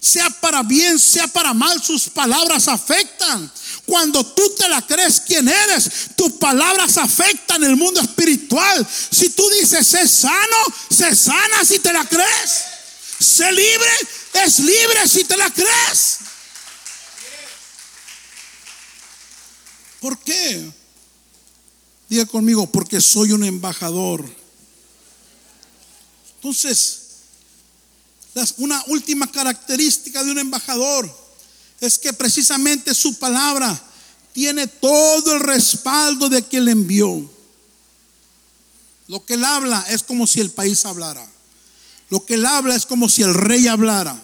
Sea 0.00 0.30
para 0.30 0.62
bien, 0.62 0.98
sea 0.98 1.26
para 1.26 1.52
mal, 1.52 1.82
sus 1.82 2.08
palabras 2.08 2.68
afectan. 2.68 3.52
Cuando 3.84 4.24
tú 4.24 4.54
te 4.56 4.68
la 4.68 4.82
crees 4.86 5.20
quién 5.20 5.48
eres, 5.48 5.90
tus 6.16 6.32
palabras 6.32 6.96
afectan 6.96 7.62
el 7.64 7.76
mundo 7.76 8.00
espiritual. 8.00 8.86
Si 9.10 9.30
tú 9.30 9.48
dices, 9.60 9.86
sé 9.86 10.06
sano, 10.08 10.56
sé 10.90 11.14
sana 11.14 11.64
si 11.64 11.80
te 11.80 11.92
la 11.92 12.04
crees. 12.04 12.64
Sé 13.20 13.50
libre, 13.52 13.90
es 14.32 14.58
libre 14.58 15.08
si 15.08 15.24
te 15.24 15.36
la 15.36 15.50
crees. 15.50 16.18
¿Por 20.00 20.18
qué? 20.18 20.70
Diga 22.08 22.26
conmigo, 22.26 22.66
porque 22.66 23.00
soy 23.00 23.32
un 23.32 23.44
embajador. 23.44 24.24
Entonces, 26.36 26.98
una 28.56 28.82
última 28.88 29.30
característica 29.30 30.24
de 30.24 30.32
un 30.32 30.38
embajador 30.38 31.08
es 31.80 31.98
que 31.98 32.12
precisamente 32.12 32.94
su 32.94 33.18
palabra 33.18 33.80
tiene 34.32 34.66
todo 34.66 35.34
el 35.36 35.40
respaldo 35.40 36.28
de 36.28 36.42
quien 36.42 36.64
le 36.64 36.72
envió. 36.72 37.30
Lo 39.08 39.24
que 39.24 39.34
él 39.34 39.44
habla 39.44 39.84
es 39.88 40.02
como 40.02 40.26
si 40.26 40.40
el 40.40 40.50
país 40.50 40.84
hablara. 40.86 41.26
Lo 42.12 42.26
que 42.26 42.34
él 42.34 42.44
habla 42.44 42.76
es 42.76 42.84
como 42.84 43.08
si 43.08 43.22
el 43.22 43.32
rey 43.32 43.68
hablara. 43.68 44.14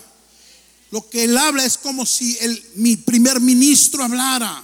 Lo 0.90 1.09
que 1.09 1.24
él 1.24 1.38
habla 1.38 1.64
es 1.64 1.79
como 1.79 2.05
si 2.05 2.37
el, 2.38 2.62
mi 2.74 2.98
primer 2.98 3.40
ministro 3.40 4.05
hablara. 4.05 4.62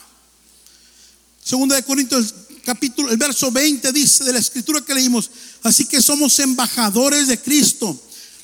Segundo 1.43 1.75
de 1.75 1.83
Corintios 1.85 2.35
capítulo, 2.67 3.11
el 3.11 3.17
verso 3.17 3.51
20 3.51 3.93
dice 3.93 4.25
de 4.25 4.33
la 4.35 4.41
escritura 4.41 4.83
que 4.83 4.93
leímos, 4.93 5.31
así 5.63 5.87
que 5.87 6.03
somos 6.03 6.39
embajadores 6.39 7.29
de 7.29 7.41
Cristo, 7.41 7.99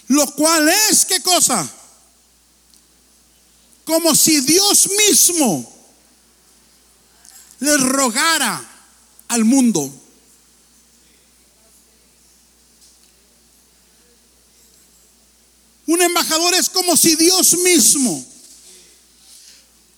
lo 0.08 0.24
cual 0.34 0.66
es, 0.90 1.04
¿qué 1.04 1.20
cosa? 1.20 1.70
Como 3.84 4.14
si 4.14 4.40
Dios 4.40 4.88
mismo 5.06 5.70
le 7.58 7.76
rogara 7.76 8.66
al 9.28 9.44
mundo. 9.44 9.99
Un 15.90 16.00
embajador 16.02 16.54
es 16.54 16.68
como 16.68 16.96
si 16.96 17.16
Dios 17.16 17.54
mismo, 17.54 18.24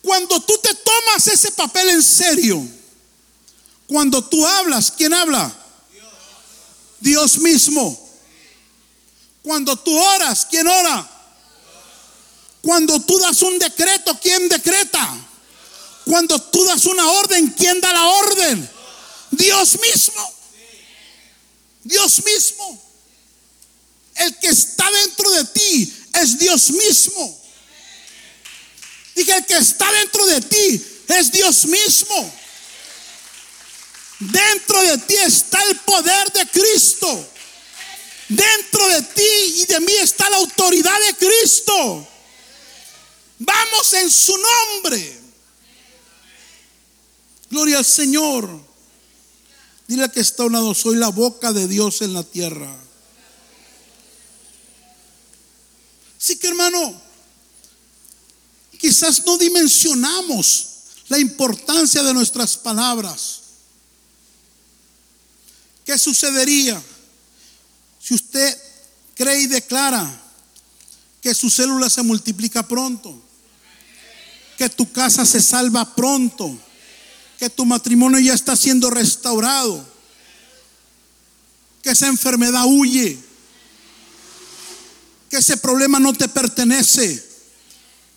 cuando 0.00 0.40
tú 0.40 0.56
te 0.62 0.74
tomas 0.74 1.26
ese 1.26 1.52
papel 1.52 1.90
en 1.90 2.02
serio, 2.02 2.66
cuando 3.86 4.24
tú 4.24 4.46
hablas, 4.46 4.90
¿quién 4.90 5.12
habla? 5.12 5.54
Dios 6.98 7.36
mismo. 7.36 8.10
Cuando 9.42 9.76
tú 9.76 9.94
oras, 9.94 10.46
¿quién 10.48 10.66
ora? 10.66 11.10
Cuando 12.62 12.98
tú 13.02 13.18
das 13.18 13.42
un 13.42 13.58
decreto, 13.58 14.18
¿quién 14.18 14.48
decreta? 14.48 15.14
Cuando 16.06 16.40
tú 16.40 16.64
das 16.64 16.86
una 16.86 17.06
orden, 17.06 17.48
¿quién 17.50 17.82
da 17.82 17.92
la 17.92 18.08
orden? 18.08 18.70
Dios 19.30 19.78
mismo. 19.78 20.34
Dios 21.84 22.24
mismo. 22.24 22.91
El 24.14 24.36
que 24.38 24.48
está 24.48 24.90
dentro 25.02 25.30
de 25.30 25.44
ti 25.44 25.92
es 26.14 26.38
Dios 26.38 26.70
mismo. 26.70 27.42
Dije, 29.14 29.32
el 29.36 29.46
que 29.46 29.56
está 29.56 29.90
dentro 29.92 30.26
de 30.26 30.40
ti 30.40 30.86
es 31.08 31.32
Dios 31.32 31.66
mismo. 31.66 32.34
Dentro 34.18 34.82
de 34.82 34.98
ti 34.98 35.14
está 35.16 35.62
el 35.64 35.76
poder 35.80 36.32
de 36.32 36.46
Cristo. 36.46 37.28
Dentro 38.28 38.88
de 38.88 39.02
ti 39.02 39.62
y 39.62 39.66
de 39.66 39.80
mí 39.80 39.92
está 40.00 40.30
la 40.30 40.36
autoridad 40.36 40.98
de 41.06 41.14
Cristo. 41.16 42.08
Vamos 43.38 43.92
en 43.94 44.10
su 44.10 44.34
nombre. 44.36 45.20
Gloria 47.50 47.78
al 47.78 47.84
Señor. 47.84 48.48
Dile 49.86 50.10
que 50.10 50.20
está 50.20 50.44
a 50.44 50.46
un 50.46 50.52
lado, 50.52 50.74
soy 50.74 50.96
la 50.96 51.08
boca 51.08 51.52
de 51.52 51.66
Dios 51.68 52.00
en 52.02 52.14
la 52.14 52.22
tierra. 52.22 52.74
Así 56.22 56.36
que 56.36 56.46
hermano, 56.46 56.94
quizás 58.78 59.26
no 59.26 59.36
dimensionamos 59.36 60.68
la 61.08 61.18
importancia 61.18 62.00
de 62.00 62.14
nuestras 62.14 62.56
palabras. 62.56 63.40
¿Qué 65.84 65.98
sucedería 65.98 66.80
si 68.00 68.14
usted 68.14 68.56
cree 69.16 69.40
y 69.40 69.46
declara 69.48 70.22
que 71.20 71.34
su 71.34 71.50
célula 71.50 71.90
se 71.90 72.04
multiplica 72.04 72.68
pronto? 72.68 73.20
Que 74.56 74.70
tu 74.70 74.92
casa 74.92 75.26
se 75.26 75.42
salva 75.42 75.96
pronto. 75.96 76.56
Que 77.36 77.50
tu 77.50 77.66
matrimonio 77.66 78.20
ya 78.20 78.34
está 78.34 78.54
siendo 78.54 78.90
restaurado. 78.90 79.84
Que 81.82 81.90
esa 81.90 82.06
enfermedad 82.06 82.62
huye. 82.64 83.18
Que 85.32 85.38
ese 85.38 85.56
problema 85.56 85.98
no 85.98 86.12
te 86.12 86.28
pertenece. 86.28 87.26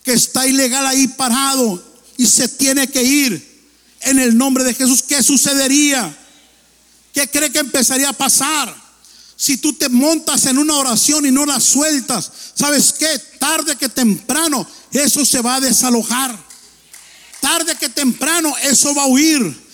Que 0.03 0.11
está 0.11 0.45
ilegal 0.45 0.85
ahí 0.85 1.07
parado 1.07 1.81
y 2.17 2.25
se 2.25 2.49
tiene 2.49 2.89
que 2.89 3.01
ir. 3.01 3.55
En 4.01 4.19
el 4.19 4.37
nombre 4.37 4.65
de 4.65 4.73
Jesús, 4.73 5.01
¿qué 5.01 5.23
sucedería? 5.23 6.13
¿Qué 7.13 7.29
cree 7.29 7.53
que 7.53 7.59
empezaría 7.59 8.09
a 8.09 8.13
pasar? 8.13 8.75
Si 9.37 9.55
tú 9.55 9.71
te 9.71 9.87
montas 9.87 10.45
en 10.47 10.57
una 10.57 10.75
oración 10.75 11.25
y 11.25 11.31
no 11.31 11.45
la 11.45 11.61
sueltas, 11.61 12.29
¿sabes 12.53 12.91
qué? 12.91 13.07
Tarde 13.39 13.77
que 13.77 13.87
temprano 13.87 14.67
eso 14.91 15.23
se 15.23 15.39
va 15.39 15.55
a 15.55 15.61
desalojar. 15.61 16.37
Tarde 17.39 17.77
que 17.77 17.87
temprano 17.87 18.53
eso 18.61 18.93
va 18.93 19.03
a 19.03 19.07
huir. 19.07 19.65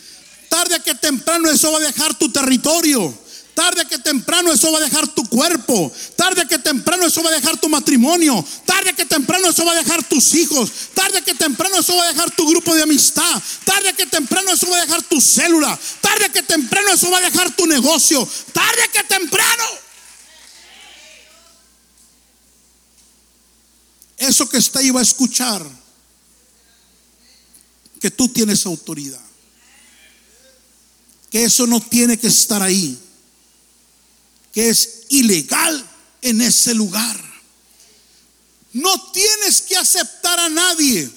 Tarde 0.48 0.80
que 0.86 0.94
temprano 0.94 1.50
eso 1.50 1.72
va 1.72 1.80
a 1.80 1.82
dejar 1.92 2.14
tu 2.20 2.32
territorio. 2.32 3.20
Tarde 3.54 3.86
que 3.86 4.00
temprano 4.00 4.52
eso 4.54 4.72
va 4.72 4.78
a 4.78 4.82
dejar 4.82 5.08
tu 5.10 5.28
cuerpo. 5.28 5.92
Tarde 6.16 6.48
que 6.48 6.58
temprano 6.60 7.06
eso 7.06 7.22
va 7.22 7.30
a 7.30 7.34
dejar 7.34 7.60
tu 7.60 7.68
matrimonio. 7.68 8.46
Tarde 8.66 8.94
que 8.94 9.06
temprano 9.06 9.50
eso 9.50 9.66
va 9.66 9.74
a 9.74 9.76
dejar 9.76 10.04
tus 10.08 10.34
hijos. 10.36 10.72
Tarde 10.94 11.22
que 11.22 11.36
temprano 11.36 11.78
eso 11.78 11.96
va 11.96 12.06
a 12.06 12.08
dejar 12.08 12.32
tu 12.32 12.48
grupo 12.48 12.74
de 12.74 12.84
amistad. 12.84 13.42
Tarde 13.66 13.94
que 13.94 14.06
temprano 14.06 14.52
eso 14.52 14.70
va 14.70 14.78
a 14.78 14.82
dejar 14.82 15.04
tu 15.04 15.20
célula. 15.20 15.78
Tarde 16.00 16.32
que 16.32 16.44
temprano 16.44 16.94
eso 16.94 17.12
va 17.12 17.18
a 17.18 17.22
dejar 17.22 17.54
tu 17.56 17.66
negocio. 17.68 18.28
Tarde 18.54 18.90
que 18.94 19.04
temprano. 19.04 19.64
Eso 24.18 24.48
que 24.48 24.58
está 24.58 24.80
ahí 24.80 24.92
va 24.92 25.02
a 25.02 25.04
escuchar 25.04 25.68
que 28.00 28.12
tú 28.12 28.30
tienes 28.30 28.66
autoridad. 28.66 29.22
Que 31.30 31.44
eso 31.44 31.68
no 31.68 31.82
tiene 31.82 32.18
que 32.18 32.28
estar 32.28 32.62
ahí 32.62 32.98
que 34.52 34.70
es 34.70 35.04
ilegal 35.10 35.88
en 36.22 36.42
ese 36.42 36.74
lugar. 36.74 37.32
No 38.74 39.12
tienes 39.12 39.62
que 39.62 39.76
aceptar 39.78 40.40
a 40.40 40.50
nadie 40.50 41.10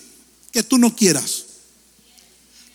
que 0.51 0.63
tú 0.63 0.79
no 0.79 0.95
quieras. 0.95 1.45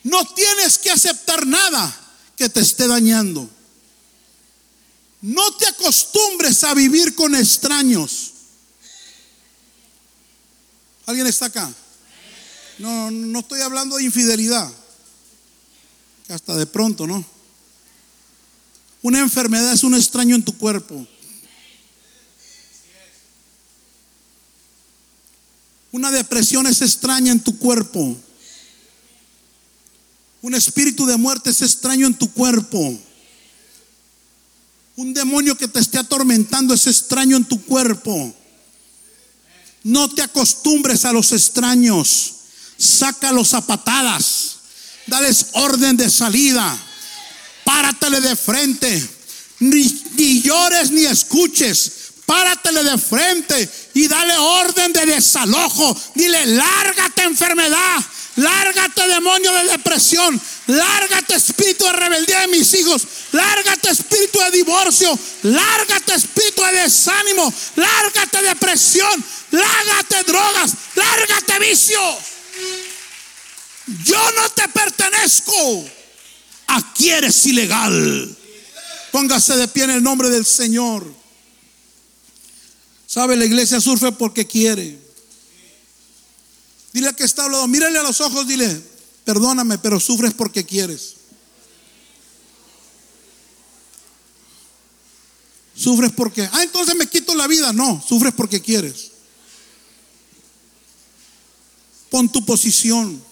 No 0.02 0.24
tienes 0.34 0.78
que 0.78 0.90
aceptar 0.90 1.46
nada 1.46 1.96
que 2.36 2.48
te 2.48 2.60
esté 2.60 2.86
dañando. 2.86 3.48
No 5.22 5.54
te 5.56 5.66
acostumbres 5.66 6.64
a 6.64 6.72
vivir 6.72 7.14
con 7.14 7.34
extraños. 7.34 8.32
¿Alguien 11.04 11.26
está 11.26 11.46
acá? 11.46 11.70
No, 12.78 13.10
no 13.10 13.40
estoy 13.40 13.60
hablando 13.60 13.96
de 13.96 14.04
infidelidad. 14.04 14.72
Hasta 16.28 16.56
de 16.56 16.66
pronto, 16.66 17.06
¿no? 17.06 17.22
Una 19.02 19.20
enfermedad 19.20 19.72
es 19.72 19.82
un 19.82 19.94
extraño 19.94 20.34
en 20.36 20.44
tu 20.44 20.56
cuerpo. 20.56 21.06
Una 25.92 26.10
depresión 26.10 26.66
es 26.66 26.82
extraña 26.82 27.32
en 27.32 27.40
tu 27.40 27.58
cuerpo. 27.58 28.16
Un 30.42 30.54
espíritu 30.54 31.06
de 31.06 31.16
muerte 31.16 31.50
es 31.50 31.62
extraño 31.62 32.06
en 32.06 32.14
tu 32.14 32.30
cuerpo. 32.32 32.98
Un 34.96 35.14
demonio 35.14 35.56
que 35.56 35.68
te 35.68 35.80
esté 35.80 35.98
atormentando 35.98 36.74
es 36.74 36.86
extraño 36.86 37.36
en 37.36 37.44
tu 37.44 37.62
cuerpo. 37.64 38.34
No 39.82 40.10
te 40.10 40.22
acostumbres 40.22 41.06
a 41.06 41.12
los 41.12 41.32
extraños. 41.32 42.34
Sácalos 42.76 43.54
a 43.54 43.66
patadas. 43.66 44.56
Dales 45.06 45.46
orden 45.54 45.96
de 45.96 46.08
salida 46.10 46.89
páratele 47.70 48.20
de 48.20 48.34
frente. 48.34 49.08
Ni, 49.60 50.42
llores 50.42 50.90
ni 50.90 51.06
escuches. 51.06 51.92
Páratele 52.26 52.82
de 52.82 52.98
frente 52.98 53.68
y 53.94 54.08
dale 54.08 54.36
orden 54.36 54.92
de 54.92 55.06
desalojo. 55.06 55.96
Dile, 56.14 56.46
lárgate 56.46 57.22
enfermedad. 57.22 57.98
Lárgate 58.36 59.06
demonio 59.08 59.52
de 59.52 59.64
depresión. 59.68 60.40
Lárgate 60.66 61.36
espíritu 61.36 61.84
de 61.84 61.92
rebeldía 61.92 62.40
de 62.40 62.48
mis 62.48 62.74
hijos. 62.74 63.02
Lárgate 63.32 63.90
espíritu 63.90 64.40
de 64.40 64.50
divorcio. 64.50 65.16
Lárgate 65.42 66.14
espíritu 66.14 66.62
de 66.62 66.72
desánimo. 66.72 67.52
Lárgate 67.76 68.42
depresión. 68.42 69.24
Lárgate 69.52 70.24
drogas. 70.24 70.72
Lárgate 70.96 71.58
vicio. 71.60 72.00
Yo 74.04 74.30
no 74.32 74.48
te 74.50 74.66
pertenezco 74.68 75.99
aquí 76.76 77.10
eres 77.10 77.46
ilegal. 77.46 78.36
Póngase 79.12 79.56
de 79.56 79.68
pie 79.68 79.84
en 79.84 79.90
el 79.90 80.02
nombre 80.02 80.30
del 80.30 80.44
Señor. 80.44 81.12
¿Sabe? 83.06 83.36
La 83.36 83.44
iglesia 83.44 83.80
surfe 83.80 84.12
porque 84.12 84.46
quiere. 84.46 84.98
Dile 86.92 87.08
a 87.08 87.12
que 87.12 87.24
está 87.24 87.44
hablando, 87.44 87.66
mírale 87.68 87.98
a 87.98 88.02
los 88.02 88.20
ojos, 88.20 88.46
dile, 88.46 88.80
perdóname, 89.24 89.78
pero 89.78 90.00
sufres 90.00 90.34
porque 90.34 90.64
quieres. 90.64 91.14
Sufres 95.74 96.12
porque, 96.12 96.48
ah, 96.52 96.62
entonces 96.62 96.94
me 96.94 97.06
quito 97.06 97.34
la 97.34 97.46
vida. 97.46 97.72
No, 97.72 98.04
sufres 98.06 98.34
porque 98.34 98.60
quieres. 98.60 99.12
Pon 102.10 102.30
tu 102.30 102.44
posición. 102.44 103.29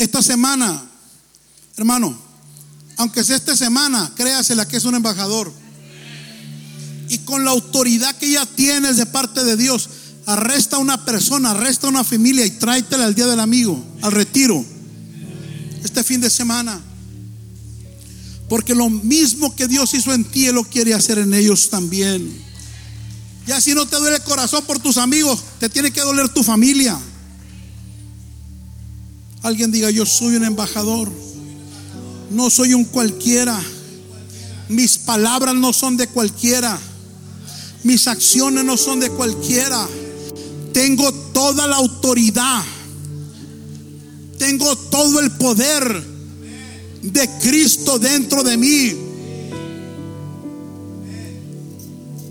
Esta 0.00 0.22
semana, 0.22 0.82
hermano, 1.76 2.18
aunque 2.96 3.22
sea 3.22 3.36
esta 3.36 3.54
semana, 3.54 4.10
créasela 4.16 4.66
que 4.66 4.78
es 4.78 4.86
un 4.86 4.94
embajador. 4.94 5.52
Y 7.10 7.18
con 7.18 7.44
la 7.44 7.50
autoridad 7.50 8.16
que 8.16 8.30
ya 8.30 8.46
tienes 8.46 8.96
de 8.96 9.04
parte 9.04 9.44
de 9.44 9.58
Dios, 9.58 9.90
arresta 10.24 10.76
a 10.76 10.78
una 10.78 11.04
persona, 11.04 11.50
arresta 11.50 11.86
a 11.86 11.90
una 11.90 12.02
familia 12.02 12.46
y 12.46 12.50
tráetela 12.50 13.04
al 13.04 13.14
día 13.14 13.26
del 13.26 13.40
amigo, 13.40 13.84
al 14.00 14.12
retiro, 14.12 14.64
este 15.84 16.02
fin 16.02 16.22
de 16.22 16.30
semana. 16.30 16.80
Porque 18.48 18.74
lo 18.74 18.88
mismo 18.88 19.54
que 19.54 19.68
Dios 19.68 19.92
hizo 19.92 20.14
en 20.14 20.24
ti, 20.24 20.50
lo 20.50 20.64
quiere 20.64 20.94
hacer 20.94 21.18
en 21.18 21.34
ellos 21.34 21.68
también. 21.68 22.42
Ya 23.46 23.60
si 23.60 23.74
no 23.74 23.84
te 23.84 23.96
duele 23.96 24.16
el 24.16 24.22
corazón 24.22 24.64
por 24.64 24.78
tus 24.78 24.96
amigos, 24.96 25.40
te 25.58 25.68
tiene 25.68 25.90
que 25.90 26.00
doler 26.00 26.30
tu 26.30 26.42
familia. 26.42 26.98
Alguien 29.42 29.72
diga, 29.72 29.90
yo 29.90 30.04
soy 30.04 30.36
un 30.36 30.44
embajador. 30.44 31.10
No 32.30 32.50
soy 32.50 32.74
un 32.74 32.84
cualquiera. 32.84 33.60
Mis 34.68 34.98
palabras 34.98 35.54
no 35.54 35.72
son 35.72 35.96
de 35.96 36.06
cualquiera. 36.06 36.78
Mis 37.82 38.06
acciones 38.06 38.64
no 38.64 38.76
son 38.76 39.00
de 39.00 39.10
cualquiera. 39.10 39.86
Tengo 40.72 41.10
toda 41.32 41.66
la 41.66 41.76
autoridad. 41.76 42.62
Tengo 44.38 44.76
todo 44.76 45.20
el 45.20 45.30
poder 45.32 46.04
de 47.02 47.28
Cristo 47.40 47.98
dentro 47.98 48.42
de 48.42 48.56
mí. 48.56 48.94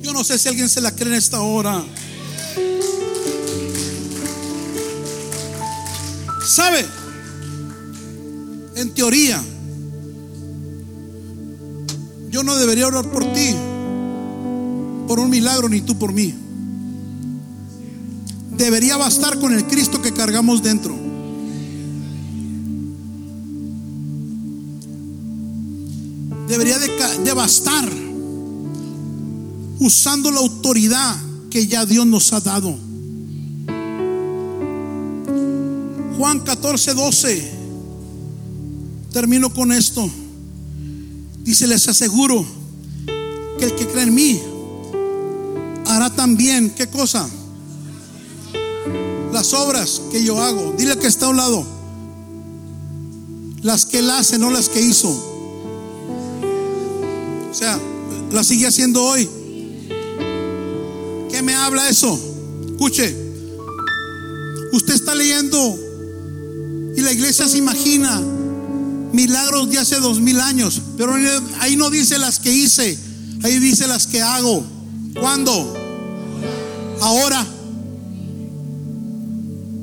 Yo 0.02 0.14
no 0.14 0.24
sé 0.24 0.38
si 0.38 0.48
alguien 0.48 0.70
se 0.70 0.82
la 0.82 0.96
cree 0.96 1.10
en 1.10 1.16
esta 1.16 1.42
hora. 1.42 1.84
¿Sabe? 6.48 6.99
En 8.80 8.92
teoría, 8.92 9.44
yo 12.32 12.44
no 12.44 12.56
debería 12.56 12.88
orar 12.88 13.12
por 13.12 13.26
ti, 13.34 13.54
por 15.06 15.20
un 15.20 15.30
milagro, 15.30 15.68
ni 15.68 15.82
tú 15.82 16.00
por 16.00 16.14
mí. 16.14 16.34
Debería 18.56 18.96
bastar 18.96 19.38
con 19.38 19.54
el 19.54 19.66
Cristo 19.66 20.02
que 20.02 20.14
cargamos 20.14 20.64
dentro. 20.64 20.96
Debería 26.48 26.78
de, 26.80 27.34
bastar 27.34 27.90
usando 29.82 30.32
la 30.32 30.40
autoridad 30.40 31.18
que 31.50 31.68
ya 31.68 31.86
Dios 31.86 32.08
nos 32.08 32.32
ha 32.32 32.40
dado. 32.40 32.78
Juan 36.18 36.40
14, 36.40 36.94
12. 36.94 37.59
Termino 39.12 39.54
con 39.54 39.72
esto. 39.72 40.10
Dice, 41.44 41.68
les 41.68 41.88
aseguro 41.88 42.46
que 43.58 43.66
el 43.66 43.76
que 43.76 43.88
cree 43.88 44.04
en 44.04 44.14
mí 44.14 44.40
hará 45.86 46.10
también, 46.12 46.70
¿qué 46.70 46.88
cosa? 46.88 47.28
Las 49.34 49.54
obras 49.54 50.02
que 50.12 50.24
yo 50.24 50.40
hago. 50.42 50.74
Dile 50.78 50.98
que 50.98 51.08
está 51.08 51.26
a 51.26 51.30
un 51.30 51.38
lado. 51.38 51.66
Las 53.64 53.86
que 53.86 54.00
él 54.00 54.10
hace, 54.12 54.38
no 54.38 54.52
las 54.52 54.70
que 54.70 54.82
hizo. 54.82 55.10
O 57.50 57.54
sea, 57.54 57.80
la 58.32 58.44
sigue 58.44 58.68
haciendo 58.68 59.04
hoy. 59.04 59.28
¿Qué 61.32 61.42
me 61.42 61.56
habla 61.56 61.90
eso? 61.90 62.20
Escuche, 62.68 63.16
usted 64.72 64.94
está 64.94 65.16
leyendo 65.16 65.78
y 66.96 67.02
la 67.02 67.12
iglesia 67.12 67.48
se 67.48 67.58
imagina 67.58 68.22
milagros 69.14 69.70
de 69.70 69.80
hace 69.80 69.98
dos 69.98 70.20
mil 70.20 70.40
años, 70.40 70.82
pero 70.98 71.16
ahí 71.60 71.76
no 71.76 71.90
dice 71.90 72.18
las 72.18 72.40
que 72.40 72.52
hice, 72.52 72.98
ahí 73.44 73.60
dice 73.60 73.88
las 73.88 74.08
que 74.08 74.22
hago. 74.22 74.66
¿Cuándo? 75.20 75.76
Ahora. 77.02 77.46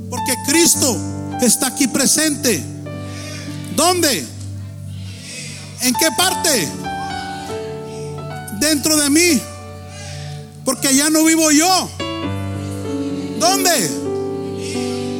Porque 0.08 0.34
Cristo 0.46 0.96
está 1.42 1.68
aquí 1.68 1.88
presente. 1.88 2.62
¿Dónde? 3.74 4.24
¿En 5.82 5.94
qué 5.94 6.08
parte? 6.16 6.68
dentro 8.58 8.96
de 8.96 9.10
mí. 9.10 9.40
Porque 10.64 10.94
ya 10.94 11.10
no 11.10 11.24
vivo 11.24 11.50
yo. 11.50 11.88
¿Dónde? 13.38 13.90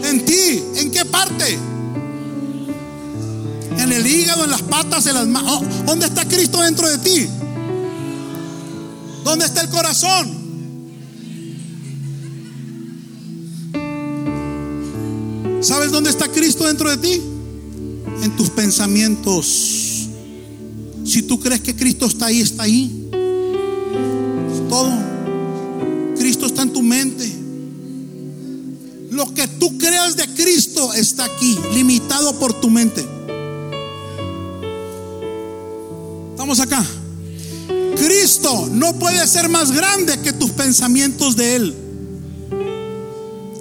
En 0.04 0.24
ti. 0.24 0.62
¿En 0.76 0.90
qué 0.90 1.04
parte? 1.04 1.59
En 3.87 3.93
el 3.93 4.05
hígado, 4.05 4.43
en 4.43 4.51
las 4.51 4.62
patas, 4.62 5.07
en 5.07 5.14
las 5.14 5.28
manos. 5.28 5.61
Oh, 5.62 5.84
¿Dónde 5.87 6.07
está 6.07 6.24
Cristo 6.26 6.61
dentro 6.61 6.89
de 6.89 6.99
ti? 6.99 7.28
¿Dónde 9.22 9.45
está 9.45 9.61
el 9.61 9.68
corazón? 9.68 10.47
¿Sabes 15.61 15.93
dónde 15.93 16.11
está 16.11 16.26
Cristo 16.26 16.66
dentro 16.66 16.91
de 16.91 16.97
ti? 16.97 17.22
En 18.22 18.37
tus 18.37 18.51
pensamientos. 18.51 20.09
Si 21.05 21.22
tú 21.22 21.39
crees 21.39 21.61
que 21.61 21.76
Cristo 21.76 22.07
está 22.07 22.26
ahí, 22.26 22.41
está 22.41 22.64
ahí 22.64 23.09
todo. 24.68 24.93
Cristo 26.18 26.47
está 26.47 26.62
en 26.62 26.72
tu 26.72 26.82
mente. 26.82 27.32
Lo 29.11 29.32
que 29.32 29.47
tú 29.47 29.78
creas 29.78 30.16
de 30.16 30.26
Cristo 30.34 30.93
está 30.93 31.24
aquí, 31.24 31.57
limitado 31.72 32.37
por 32.39 32.53
tu 32.61 32.68
mente. 32.68 33.15
Acá. 36.61 36.84
Cristo 37.96 38.68
no 38.72 38.98
puede 38.98 39.26
ser 39.26 39.48
más 39.48 39.72
grande 39.72 40.20
que 40.20 40.32
tus 40.32 40.50
pensamientos 40.50 41.36
de 41.36 41.57
Él. 41.57 41.76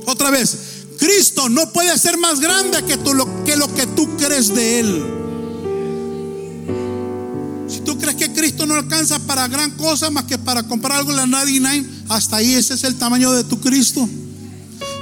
Otra 0.05 0.29
vez, 0.29 0.57
Cristo 0.99 1.49
no 1.49 1.71
puede 1.71 1.97
ser 1.97 2.17
más 2.17 2.39
grande 2.39 2.83
que, 2.83 2.97
que 3.45 3.55
lo 3.55 3.73
que 3.73 3.87
tú 3.87 4.17
crees 4.17 4.53
de 4.53 4.79
Él. 4.79 5.15
Cristo 8.35 8.65
no 8.65 8.75
alcanza 8.75 9.19
para 9.19 9.47
gran 9.47 9.71
cosa 9.71 10.09
más 10.09 10.25
que 10.25 10.37
para 10.37 10.63
comprar 10.63 10.99
algo 10.99 11.11
en 11.11 11.17
la 11.17 11.25
99, 11.25 11.89
hasta 12.09 12.37
ahí 12.37 12.53
ese 12.53 12.75
es 12.75 12.83
el 12.83 12.95
tamaño 12.95 13.31
de 13.31 13.43
tu 13.43 13.59
Cristo. 13.59 14.07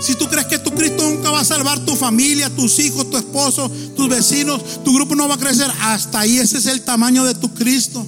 Si 0.04 0.16
tú 0.16 0.28
crees 0.28 0.48
que 0.48 0.60
tu 0.60 0.72
Cristo 0.72 1.10
nunca 1.10 1.32
va 1.32 1.40
a 1.40 1.46
salvar 1.46 1.80
tu 1.86 1.96
familia, 1.96 2.50
tus 2.50 2.80
hijos, 2.80 3.10
tu 3.10 3.18
esposo, 3.18 3.72
tus 3.96 4.10
vecinos, 4.10 4.84
tu 4.84 4.94
grupo 4.94 5.16
no 5.16 5.28
va 5.28 5.36
a 5.36 5.38
crecer, 5.38 5.72
hasta 5.82 6.20
ahí 6.20 6.40
ese 6.40 6.58
es 6.58 6.66
el 6.66 6.82
tamaño 6.82 7.24
de 7.24 7.36
tu 7.36 7.54
Cristo. 7.54 8.06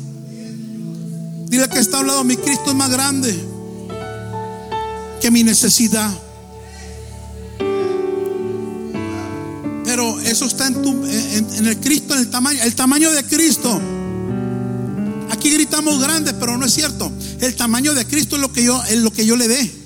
Dile 1.48 1.70
que 1.70 1.80
está 1.80 2.00
hablando, 2.00 2.24
mi 2.24 2.36
Cristo 2.36 2.72
es 2.72 2.76
más 2.76 2.90
grande 2.90 3.34
que 5.22 5.32
mi 5.32 5.44
necesidad. 5.44 6.12
Pero 9.86 10.20
eso 10.20 10.46
está 10.46 10.68
en, 10.68 10.76
en 11.56 11.68
el 11.68 11.80
Cristo, 11.80 12.14
en 12.16 12.22
el 12.22 12.30
tamaño, 12.30 12.62
el 12.62 12.76
tamaño 12.76 13.12
de 13.12 13.24
Cristo 13.24 13.80
Aquí 15.32 15.50
gritamos 15.50 16.00
grandes, 16.00 16.34
pero 16.40 16.58
no 16.58 16.66
es 16.66 16.74
cierto. 16.74 17.12
El 17.40 17.56
tamaño 17.56 17.94
de 17.94 18.06
Cristo 18.06 18.36
es 18.36 18.42
lo 18.42 18.52
que 18.52 18.64
yo, 18.64 18.82
es 18.86 18.98
lo 19.00 19.12
que 19.12 19.26
yo 19.26 19.36
le 19.36 19.48
dé. 19.48 19.85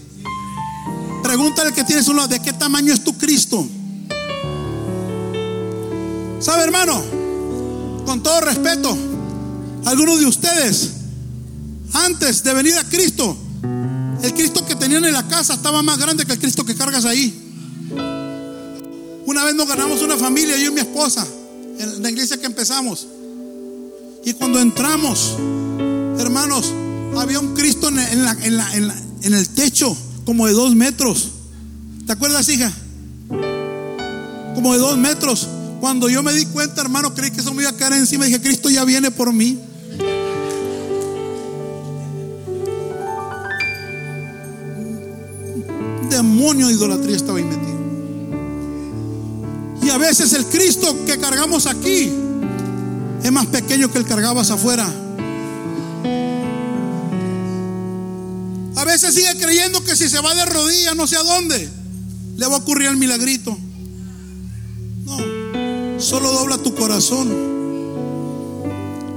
Pregúntale 1.29 1.71
que 1.73 1.83
tienes 1.83 2.07
uno, 2.07 2.27
¿de 2.27 2.39
qué 2.39 2.53
tamaño 2.53 2.91
es 2.91 3.03
tu 3.03 3.15
Cristo? 3.15 3.63
¿Sabe, 6.39 6.63
hermano? 6.63 7.03
Con 8.03 8.23
todo 8.23 8.41
respeto, 8.41 8.97
algunos 9.85 10.19
de 10.21 10.25
ustedes, 10.25 10.89
antes 11.93 12.43
de 12.43 12.51
venir 12.55 12.73
a 12.79 12.83
Cristo, 12.83 13.37
el 14.23 14.33
Cristo 14.33 14.65
que 14.65 14.73
tenían 14.73 15.05
en 15.05 15.13
la 15.13 15.27
casa 15.27 15.53
estaba 15.53 15.83
más 15.83 15.99
grande 15.99 16.25
que 16.25 16.31
el 16.31 16.39
Cristo 16.39 16.65
que 16.65 16.73
cargas 16.73 17.05
ahí. 17.05 17.31
Una 19.27 19.43
vez 19.43 19.53
nos 19.53 19.67
ganamos 19.67 20.01
una 20.01 20.17
familia, 20.17 20.57
yo 20.57 20.71
y 20.71 20.73
mi 20.73 20.81
esposa, 20.81 21.27
en 21.77 22.01
la 22.01 22.09
iglesia 22.09 22.37
que 22.37 22.47
empezamos. 22.47 23.05
Y 24.25 24.33
cuando 24.33 24.59
entramos, 24.59 25.35
hermanos, 26.17 26.73
había 27.15 27.39
un 27.39 27.53
Cristo 27.53 27.89
en, 27.89 27.99
en, 27.99 29.33
el 29.35 29.49
techo, 29.49 29.95
como 30.29 30.45
de 30.45 30.53
dos 30.53 30.75
metros. 30.75 31.31
¿Te 32.05 32.13
acuerdas, 32.13 32.47
hija? 32.49 32.71
Como 34.53 34.73
de 34.73 34.77
dos 34.77 34.95
metros. 34.95 35.47
Cuando 35.79 36.07
yo 36.07 36.21
me 36.21 36.31
di 36.33 36.45
cuenta, 36.45 36.81
hermano, 36.81 37.15
creí 37.15 37.31
que 37.31 37.41
eso 37.41 37.51
me 37.51 37.63
iba 37.63 37.71
a 37.71 37.75
caer 37.75 37.93
encima. 37.93 38.25
Dije, 38.25 38.39
Cristo 38.39 38.69
ya 38.69 38.85
viene 38.85 39.09
por 39.09 39.33
mí. 39.33 39.57
demonio 46.11 46.67
de 46.67 46.73
idolatría 46.73 47.15
estaba 47.15 47.39
ahí 47.39 47.45
metido. 47.45 47.79
Y 49.81 49.89
a 49.89 49.97
veces 49.97 50.33
el 50.33 50.45
Cristo 50.45 50.95
que 51.07 51.17
cargamos 51.17 51.65
aquí 51.65 52.11
es 53.23 53.31
más 53.31 53.47
pequeño 53.47 53.91
que 53.91 53.97
el 53.97 54.05
cargabas 54.05 54.51
afuera. 54.51 54.87
A 58.79 58.85
veces 58.85 59.13
sigue 59.13 59.35
creyendo 59.37 59.83
que 59.83 59.93
si 59.93 60.07
se 60.07 60.21
va 60.21 60.33
de 60.33 60.45
rodillas 60.45 60.95
no 60.95 61.05
sé 61.05 61.17
a 61.17 61.23
dónde, 61.23 61.69
le 62.37 62.47
va 62.47 62.53
a 62.53 62.59
ocurrir 62.59 62.87
el 62.87 62.95
milagrito. 62.95 63.57
No, 65.03 65.99
solo 65.99 66.31
dobla 66.31 66.57
tu 66.59 66.73
corazón 66.73 67.27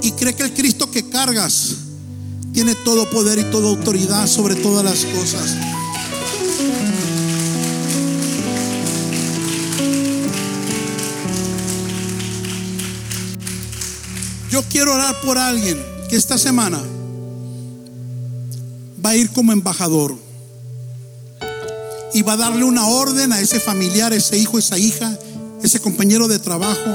y 0.03 0.11
cree 0.11 0.35
que 0.35 0.43
el 0.43 0.53
Cristo 0.53 0.91
que 0.91 1.09
cargas 1.09 1.77
tiene 2.53 2.75
todo 2.75 3.09
poder 3.09 3.39
y 3.39 3.45
toda 3.53 3.69
autoridad 3.69 4.27
sobre 4.27 4.57
todas 4.57 4.85
las 4.85 5.05
cosas. 5.05 5.55
Yo 14.51 14.65
quiero 14.65 14.93
orar 14.93 15.21
por 15.21 15.39
alguien 15.39 15.81
que 16.11 16.17
esta 16.17 16.37
semana 16.37 16.83
va 19.05 19.11
a 19.11 19.17
ir 19.17 19.31
como 19.31 19.53
embajador 19.53 20.17
y 22.15 22.23
va 22.23 22.35
a 22.35 22.37
darle 22.37 22.65
una 22.65 22.87
orden 22.87 23.33
a 23.33 23.41
ese 23.41 23.59
familiar, 23.59 24.13
ese 24.13 24.37
hijo, 24.39 24.59
esa 24.59 24.79
hija, 24.79 25.19
ese 25.63 25.81
compañero 25.81 26.29
de 26.29 26.39
trabajo, 26.39 26.91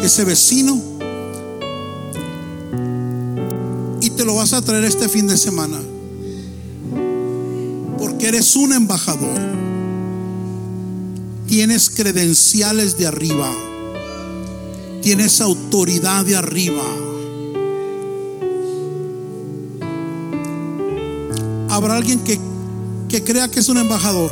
ese 0.00 0.24
vecino. 0.24 0.80
Y 4.00 4.10
te 4.10 4.24
lo 4.24 4.36
vas 4.36 4.52
a 4.52 4.62
traer 4.62 4.84
este 4.84 5.08
fin 5.08 5.26
de 5.26 5.36
semana. 5.36 5.78
Porque 7.98 8.28
eres 8.28 8.54
un 8.56 8.72
embajador. 8.72 9.40
Tienes 11.48 11.90
credenciales 11.90 12.96
de 12.96 13.08
arriba. 13.08 13.50
Tienes 15.02 15.40
autoridad 15.40 16.24
de 16.24 16.36
arriba. 16.36 17.09
Habrá 21.80 21.96
alguien 21.96 22.20
que, 22.20 22.38
que 23.08 23.24
crea 23.24 23.48
que 23.48 23.60
es 23.60 23.70
un 23.70 23.78
embajador. 23.78 24.30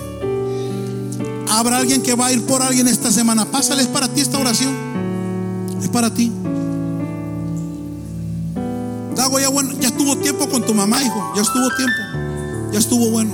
Habrá 1.48 1.78
alguien 1.78 2.02
que 2.02 2.14
va 2.14 2.26
a 2.26 2.32
ir 2.32 2.42
por 2.44 2.60
alguien 2.60 2.86
esta 2.88 3.10
semana. 3.10 3.50
Pásale, 3.50 3.80
es 3.80 3.88
para 3.88 4.06
ti 4.06 4.20
esta 4.20 4.38
oración. 4.38 4.74
Es 5.80 5.88
para 5.88 6.12
ti. 6.12 6.30
Dago, 9.16 9.40
ya 9.40 9.48
bueno, 9.48 9.72
ya 9.80 9.88
estuvo 9.88 10.18
tiempo 10.18 10.46
con 10.50 10.62
tu 10.66 10.74
mamá, 10.74 11.02
hijo. 11.02 11.32
Ya 11.34 11.40
estuvo 11.40 11.74
tiempo. 11.74 11.96
Ya 12.70 12.78
estuvo 12.80 13.10
bueno. 13.10 13.32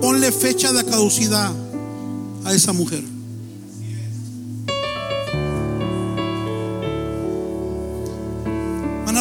Ponle 0.00 0.30
fecha 0.30 0.72
de 0.72 0.84
caducidad 0.84 1.50
a 2.44 2.52
esa 2.52 2.72
mujer. 2.72 3.02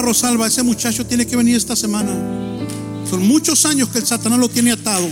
Rosalba, 0.04 0.48
ese 0.48 0.62
muchacho 0.64 1.06
tiene 1.06 1.26
que 1.26 1.36
venir 1.36 1.56
esta 1.56 1.76
semana. 1.76 2.12
Son 3.10 3.26
muchos 3.28 3.66
años 3.66 3.90
que 3.90 4.00
el 4.00 4.06
Satanás 4.06 4.38
lo 4.38 4.50
tiene 4.50 4.72
atado. 4.72 5.10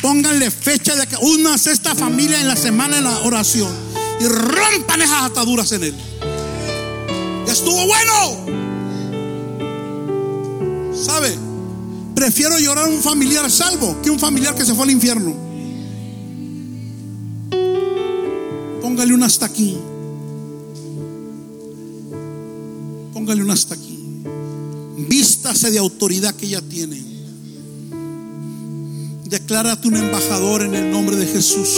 Pónganle 0.00 0.50
fecha 0.50 0.94
de 0.94 1.06
que 1.06 1.16
únanse 1.16 1.72
esta 1.72 1.94
familia 1.94 2.40
en 2.40 2.48
la 2.48 2.56
semana 2.56 2.96
de 2.96 3.02
la 3.02 3.18
oración 3.20 3.70
y 4.20 4.24
rompan 4.24 5.02
esas 5.02 5.22
ataduras 5.24 5.72
en 5.72 5.84
él. 5.84 5.94
Estuvo 7.46 7.86
bueno. 7.86 8.60
¿Sabe? 10.94 11.36
Prefiero 12.14 12.58
llorar 12.58 12.86
a 12.86 12.88
un 12.88 13.00
familiar 13.00 13.50
salvo 13.50 14.00
que 14.02 14.10
un 14.10 14.18
familiar 14.18 14.54
que 14.54 14.64
se 14.64 14.74
fue 14.74 14.84
al 14.84 14.90
infierno. 14.90 15.34
Póngale 18.80 19.14
un 19.14 19.22
hasta 19.22 19.46
aquí. 19.46 19.76
Póngale 23.12 23.42
un 23.42 23.50
hasta 23.50 23.74
aquí. 23.74 23.89
Vístase 25.08 25.70
de 25.70 25.78
autoridad 25.78 26.34
que 26.34 26.46
ella 26.46 26.60
tiene. 26.60 27.02
Declárate 29.24 29.88
un 29.88 29.96
embajador 29.96 30.62
en 30.62 30.74
el 30.74 30.90
nombre 30.90 31.16
de 31.16 31.26
Jesús. 31.26 31.68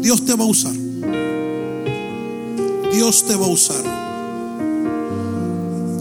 Dios 0.00 0.24
te 0.24 0.34
va 0.34 0.44
a 0.44 0.48
usar. 0.48 0.74
Dios 2.92 3.24
te 3.26 3.36
va 3.36 3.46
a 3.46 3.48
usar. 3.48 3.84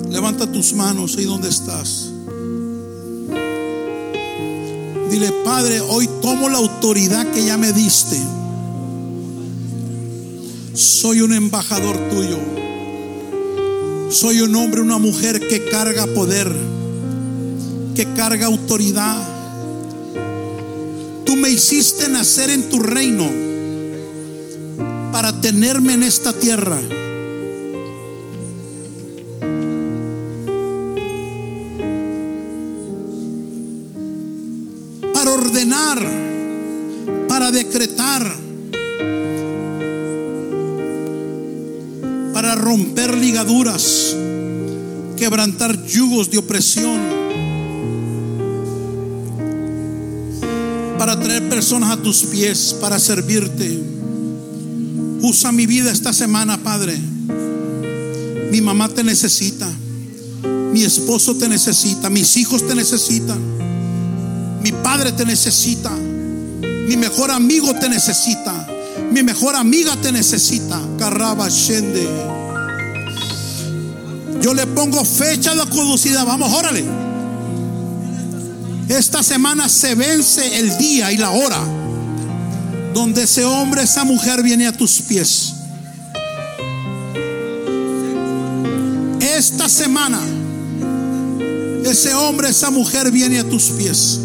Levanta 0.10 0.52
tus 0.52 0.74
manos 0.74 1.18
ahí 1.18 1.26
donde 1.26 1.50
estás. 1.50 2.12
Dile, 5.10 5.32
Padre, 5.44 5.82
hoy 5.82 6.10
tomo 6.22 6.50
la 6.50 6.58
autoridad 6.58 7.32
que 7.32 7.46
ya 7.46 7.58
me 7.58 7.72
diste. 7.72 8.18
Soy 10.76 11.22
un 11.22 11.34
embajador 11.34 11.98
tuyo. 12.10 12.38
Soy 14.12 14.42
un 14.42 14.54
hombre, 14.56 14.82
una 14.82 14.98
mujer 14.98 15.40
que 15.40 15.64
carga 15.70 16.06
poder, 16.06 16.52
que 17.96 18.06
carga 18.14 18.48
autoridad. 18.48 19.18
Tú 21.26 21.38
me 21.38 21.50
hiciste 21.50 22.10
nacer 22.10 22.50
en 22.50 22.70
tu 22.70 22.80
reino 22.80 23.26
para 25.14 25.40
tenerme 25.40 25.94
en 25.94 26.04
esta 26.04 26.34
tierra. 26.34 26.78
Opresión, 46.38 47.00
para 50.98 51.20
traer 51.20 51.48
personas 51.50 51.92
a 51.92 52.02
tus 52.02 52.24
pies, 52.24 52.76
para 52.80 53.00
servirte. 53.00 53.80
Usa 55.22 55.52
mi 55.52 55.66
vida 55.66 55.92
esta 55.92 56.14
semana, 56.14 56.58
Padre. 56.58 56.98
Mi 58.52 58.62
mamá 58.62 58.90
te 58.90 59.04
necesita. 59.04 59.68
Mi 60.72 60.84
esposo 60.84 61.36
te 61.36 61.50
necesita. 61.50 62.10
Mis 62.10 62.38
hijos 62.38 62.66
te 62.68 62.76
necesitan. 62.76 63.40
Mi 64.62 64.72
padre 64.72 65.12
te 65.12 65.26
necesita. 65.26 65.92
Mi 65.92 66.98
mejor 66.98 67.32
amigo 67.32 67.74
te 67.76 67.90
necesita. 67.90 68.68
Mi 69.12 69.24
mejor 69.24 69.56
amiga 69.56 69.96
te 69.98 70.12
necesita. 70.12 70.82
Carraba 70.98 71.50
Shende. 71.50 72.45
Yo 74.42 74.54
le 74.54 74.68
pongo 74.68 75.04
fecha 75.04 75.54
de 75.56 75.62
caducidad. 75.62 76.26
Vamos, 76.26 76.54
órale. 76.54 76.84
Esta 78.88 79.24
semana 79.24 79.68
se 79.68 79.96
vence 79.96 80.60
el 80.60 80.78
día 80.78 81.12
y 81.12 81.18
la 81.18 81.32
hora 81.32 81.60
donde 82.96 83.24
ese 83.24 83.44
hombre, 83.44 83.84
esa 83.84 84.06
mujer 84.06 84.42
viene 84.42 84.68
a 84.68 84.72
tus 84.72 85.02
pies. 85.02 85.54
Esta 89.20 89.68
semana, 89.68 90.20
ese 91.84 92.14
hombre, 92.14 92.50
esa 92.50 92.72
mujer 92.72 93.12
viene 93.12 93.40
a 93.40 93.44
tus 93.44 93.66
pies. 93.72 94.22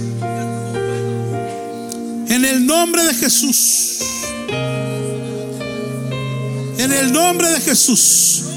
En 2.29 2.45
el 2.45 2.65
nombre 2.65 3.03
de 3.03 3.15
Jesús. 3.15 3.99
En 6.79 6.93
el 6.93 7.13
nombre 7.13 7.51
de 7.51 7.61
Jesús. 7.61 8.50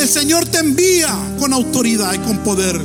El 0.00 0.08
Señor 0.08 0.46
te 0.46 0.58
envía 0.58 1.12
con 1.40 1.52
autoridad 1.52 2.14
y 2.14 2.18
con 2.18 2.38
poder. 2.38 2.80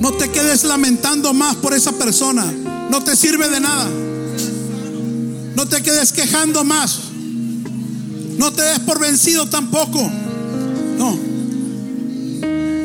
No 0.00 0.12
te 0.12 0.30
quedes 0.30 0.64
lamentando 0.64 1.34
más 1.34 1.56
por 1.56 1.74
esa 1.74 1.92
persona. 1.92 2.50
No 2.90 3.04
te 3.04 3.14
sirve 3.14 3.50
de 3.50 3.60
nada. 3.60 3.88
No 5.54 5.66
te 5.66 5.82
quedes 5.82 6.12
quejando 6.12 6.64
más. 6.64 6.98
No 8.38 8.52
te 8.52 8.62
des 8.62 8.80
por 8.80 8.98
vencido 8.98 9.46
tampoco. 9.46 10.10
No. 10.96 11.18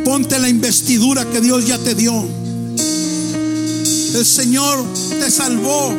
Ponte 0.04 0.38
la 0.40 0.50
investidura 0.50 1.24
que 1.26 1.40
Dios 1.40 1.66
ya 1.66 1.78
te 1.78 1.96
dio. 1.96 2.26
El 4.14 4.26
Señor 4.26 4.84
te 5.18 5.32
salvó. 5.32 5.94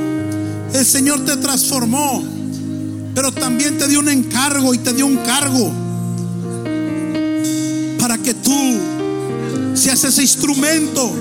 El 0.75 0.85
Señor 0.85 1.25
te 1.25 1.39
transformó. 1.39 2.23
Pero 3.15 3.33
también 3.33 3.79
te 3.79 3.89
dio 3.89 4.01
un 4.01 4.11
encargo 4.11 4.75
y 4.75 4.79
te 4.79 4.93
dio 4.93 5.07
un 5.07 5.17
cargo. 5.19 5.82
Que 8.25 8.35
tú 8.35 8.79
seas 9.75 10.05
ese 10.05 10.23
instrumento 10.23 11.13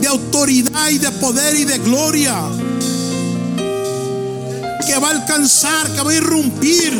de 0.00 0.08
autoridad 0.08 0.90
y 0.90 0.98
de 0.98 1.10
poder 1.12 1.54
y 1.56 1.64
de 1.64 1.78
gloria 1.78 2.34
que 4.86 4.98
va 4.98 5.08
a 5.08 5.10
alcanzar, 5.10 5.92
que 5.92 6.00
va 6.00 6.10
a 6.10 6.14
irrumpir, 6.14 6.92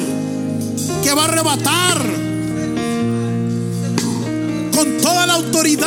que 1.02 1.14
va 1.14 1.22
a 1.22 1.24
arrebatar 1.26 2.02
con 4.74 4.98
toda 5.00 5.26
la 5.26 5.34
autoridad. 5.34 5.86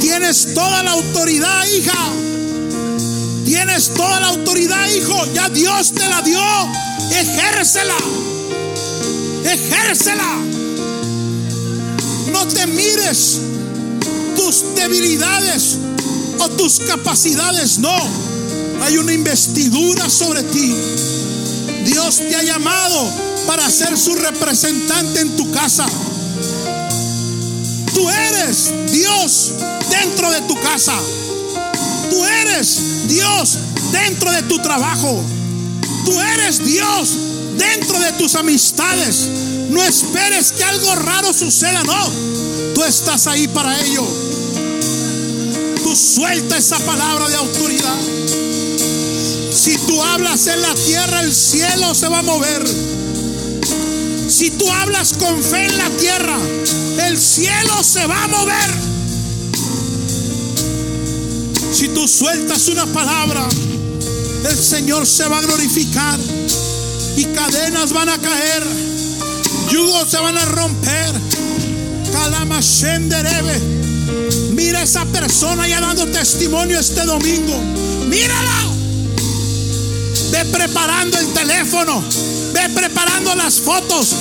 Tienes 0.00 0.54
toda 0.54 0.82
la 0.82 0.92
autoridad, 0.92 1.64
hija. 1.76 1.98
Tienes 3.44 3.94
toda 3.94 4.20
la 4.20 4.28
autoridad, 4.28 4.88
hijo. 4.90 5.24
Ya 5.34 5.48
Dios 5.48 5.92
te 5.92 6.08
la 6.08 6.20
dio. 6.22 6.42
Ejércela. 7.10 7.96
Ejércela. 9.44 10.59
No 12.40 12.48
te 12.48 12.66
mires 12.68 13.38
tus 14.34 14.74
debilidades 14.74 15.76
o 16.38 16.48
tus 16.48 16.80
capacidades. 16.80 17.78
No. 17.78 17.94
Hay 18.82 18.96
una 18.96 19.12
investidura 19.12 20.08
sobre 20.08 20.42
ti. 20.44 20.74
Dios 21.84 22.16
te 22.16 22.34
ha 22.34 22.42
llamado 22.42 23.12
para 23.46 23.68
ser 23.68 23.94
su 23.98 24.14
representante 24.14 25.20
en 25.20 25.36
tu 25.36 25.50
casa. 25.50 25.86
Tú 27.92 28.08
eres 28.08 28.72
Dios 28.90 29.52
dentro 29.90 30.30
de 30.30 30.40
tu 30.40 30.58
casa. 30.62 30.98
Tú 32.08 32.24
eres 32.24 33.06
Dios 33.06 33.58
dentro 33.92 34.32
de 34.32 34.42
tu 34.44 34.58
trabajo. 34.62 35.22
Tú 36.06 36.18
eres 36.18 36.64
Dios 36.64 37.18
dentro 37.58 38.00
de 38.00 38.12
tus 38.12 38.34
amistades. 38.34 39.28
No 39.70 39.82
esperes 39.84 40.52
que 40.52 40.64
algo 40.64 40.94
raro 40.96 41.32
suceda, 41.32 41.82
no. 41.84 42.10
Tú 42.74 42.82
estás 42.82 43.26
ahí 43.26 43.46
para 43.48 43.80
ello. 43.80 44.04
Tú 45.82 45.94
suelta 45.96 46.56
esa 46.56 46.78
palabra 46.80 47.28
de 47.28 47.36
autoridad. 47.36 47.96
Si 49.52 49.76
tú 49.86 50.02
hablas 50.02 50.46
en 50.48 50.60
la 50.60 50.74
tierra, 50.74 51.20
el 51.20 51.32
cielo 51.32 51.94
se 51.94 52.08
va 52.08 52.18
a 52.18 52.22
mover. 52.22 52.64
Si 54.28 54.50
tú 54.50 54.70
hablas 54.70 55.12
con 55.14 55.42
fe 55.42 55.66
en 55.66 55.78
la 55.78 55.90
tierra, 55.90 56.36
el 57.06 57.18
cielo 57.18 57.82
se 57.82 58.06
va 58.06 58.24
a 58.24 58.28
mover. 58.28 58.70
Si 61.72 61.88
tú 61.88 62.08
sueltas 62.08 62.68
una 62.68 62.86
palabra, 62.86 63.48
el 64.48 64.56
Señor 64.56 65.06
se 65.06 65.26
va 65.28 65.38
a 65.38 65.42
glorificar 65.42 66.18
y 67.16 67.24
cadenas 67.26 67.92
van 67.92 68.08
a 68.08 68.18
caer, 68.18 68.89
yugos 69.70 70.10
se 70.10 70.18
van 70.18 70.36
a 70.36 70.44
romper. 70.44 71.12
Calama 72.12 72.60
Shenderebe. 72.60 73.58
Mira 74.52 74.82
esa 74.82 75.04
persona 75.06 75.66
ya 75.68 75.80
dando 75.80 76.06
testimonio 76.06 76.78
este 76.78 77.04
domingo. 77.04 77.56
Mírala. 78.06 78.66
Ve 80.32 80.44
preparando 80.46 81.18
el 81.18 81.32
teléfono. 81.32 82.02
Ve 82.52 82.68
preparando 82.74 83.34
las 83.36 83.60
fotos. 83.60 84.14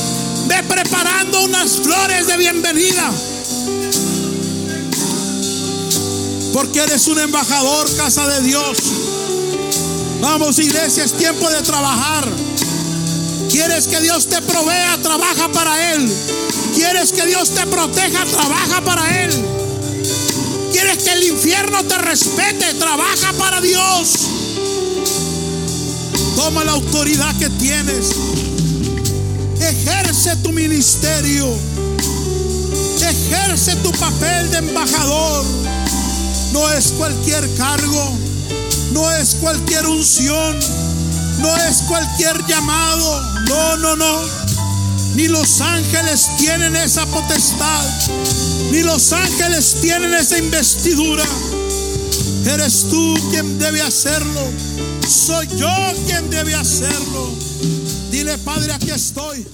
Ve 0.47 0.63
preparando 0.63 1.43
unas 1.43 1.71
flores 1.71 2.27
de 2.27 2.37
bienvenida. 2.37 3.11
Porque 6.53 6.79
eres 6.79 7.07
un 7.07 7.19
embajador, 7.19 7.95
casa 7.95 8.27
de 8.27 8.41
Dios. 8.41 8.77
Vamos, 10.21 10.59
iglesia, 10.59 11.03
es 11.03 11.13
tiempo 11.13 11.49
de 11.49 11.61
trabajar. 11.61 12.27
¿Quieres 13.49 13.87
que 13.87 13.99
Dios 13.99 14.27
te 14.27 14.41
provea? 14.41 14.97
Trabaja 15.01 15.49
para 15.51 15.93
Él. 15.93 16.07
¿Quieres 16.75 17.11
que 17.11 17.25
Dios 17.25 17.49
te 17.49 17.65
proteja? 17.65 18.23
Trabaja 18.25 18.81
para 18.81 19.23
Él. 19.23 19.31
¿Quieres 20.71 20.99
que 20.99 21.11
el 21.13 21.23
infierno 21.23 21.83
te 21.83 21.97
respete? 21.97 22.73
Trabaja 22.75 23.33
para 23.39 23.59
Dios. 23.59 24.13
Toma 26.35 26.63
la 26.63 26.73
autoridad 26.73 27.35
que 27.37 27.49
tienes. 27.49 28.11
Ejerce 29.59 30.35
tu 30.37 30.51
ministerio. 30.51 31.47
Ejerce 33.01 33.75
tu 33.77 33.91
papel 33.93 34.51
de 34.51 34.57
embajador. 34.59 35.43
No 36.53 36.71
es 36.71 36.93
cualquier 36.97 37.51
cargo. 37.55 38.17
No 38.91 39.11
es 39.11 39.35
cualquier 39.35 39.87
unción. 39.87 40.59
No 41.39 41.55
es 41.57 41.77
cualquier 41.87 42.45
llamado. 42.45 43.38
No, 43.49 43.77
no, 43.77 43.95
no. 43.95 44.21
Ni 45.15 45.27
los 45.27 45.59
ángeles 45.59 46.29
tienen 46.37 46.75
esa 46.75 47.05
potestad. 47.07 47.83
Ni 48.71 48.83
los 48.83 49.11
ángeles 49.11 49.77
tienen 49.81 50.13
esa 50.13 50.37
investidura. 50.37 51.23
Eres 52.45 52.85
tú 52.89 53.15
quien 53.31 53.57
debe 53.57 53.81
hacerlo. 53.81 54.41
Soy 55.07 55.47
yo 55.57 55.67
quien 56.05 56.29
debe 56.29 56.53
hacerlo. 56.53 57.33
Dile, 58.11 58.37
Padre, 58.37 58.71
aquí 58.71 58.91
estoy. 58.91 59.45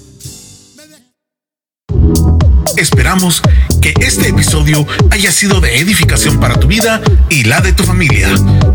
Esperamos 2.76 3.41
que 3.86 3.94
este 4.04 4.30
episodio 4.30 4.88
haya 5.12 5.32
sido 5.32 5.62
de 5.62 5.78
edificación 5.78 6.40
para 6.40 6.60
tu 6.60 6.66
vida 6.66 7.04
y 7.30 7.44
la 7.44 7.62
de 7.62 7.72
tu 7.72 7.84
familia. 7.84 8.30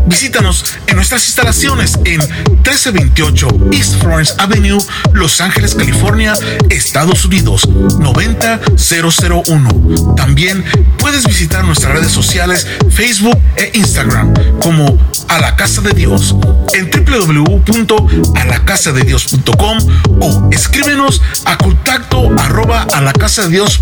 Visítanos 0.07 0.63
en 0.87 0.95
nuestras 0.95 1.25
instalaciones 1.25 1.99
en 2.05 2.19
1328 2.19 3.49
East 3.73 3.99
Florence 3.99 4.33
Avenue, 4.37 4.77
Los 5.11 5.41
Ángeles, 5.41 5.75
California, 5.75 6.33
Estados 6.69 7.25
Unidos 7.25 7.67
90001. 7.67 10.15
También 10.15 10.63
puedes 10.97 11.25
visitar 11.25 11.65
nuestras 11.65 11.93
redes 11.93 12.13
sociales 12.13 12.65
Facebook 12.89 13.37
e 13.57 13.69
Instagram 13.73 14.33
como 14.61 14.97
A 15.27 15.39
la 15.39 15.57
Casa 15.57 15.81
de 15.81 15.91
Dios 15.91 16.37
en 16.73 16.89
www.alacasadedios.com 16.89 19.77
o 20.21 20.47
escríbenos 20.51 21.21
a 21.43 21.57
contacto 21.57 22.33
arroba 22.39 22.87
a 22.93 23.01
la 23.01 23.11
casa 23.11 23.41
de 23.43 23.49
Dios 23.49 23.81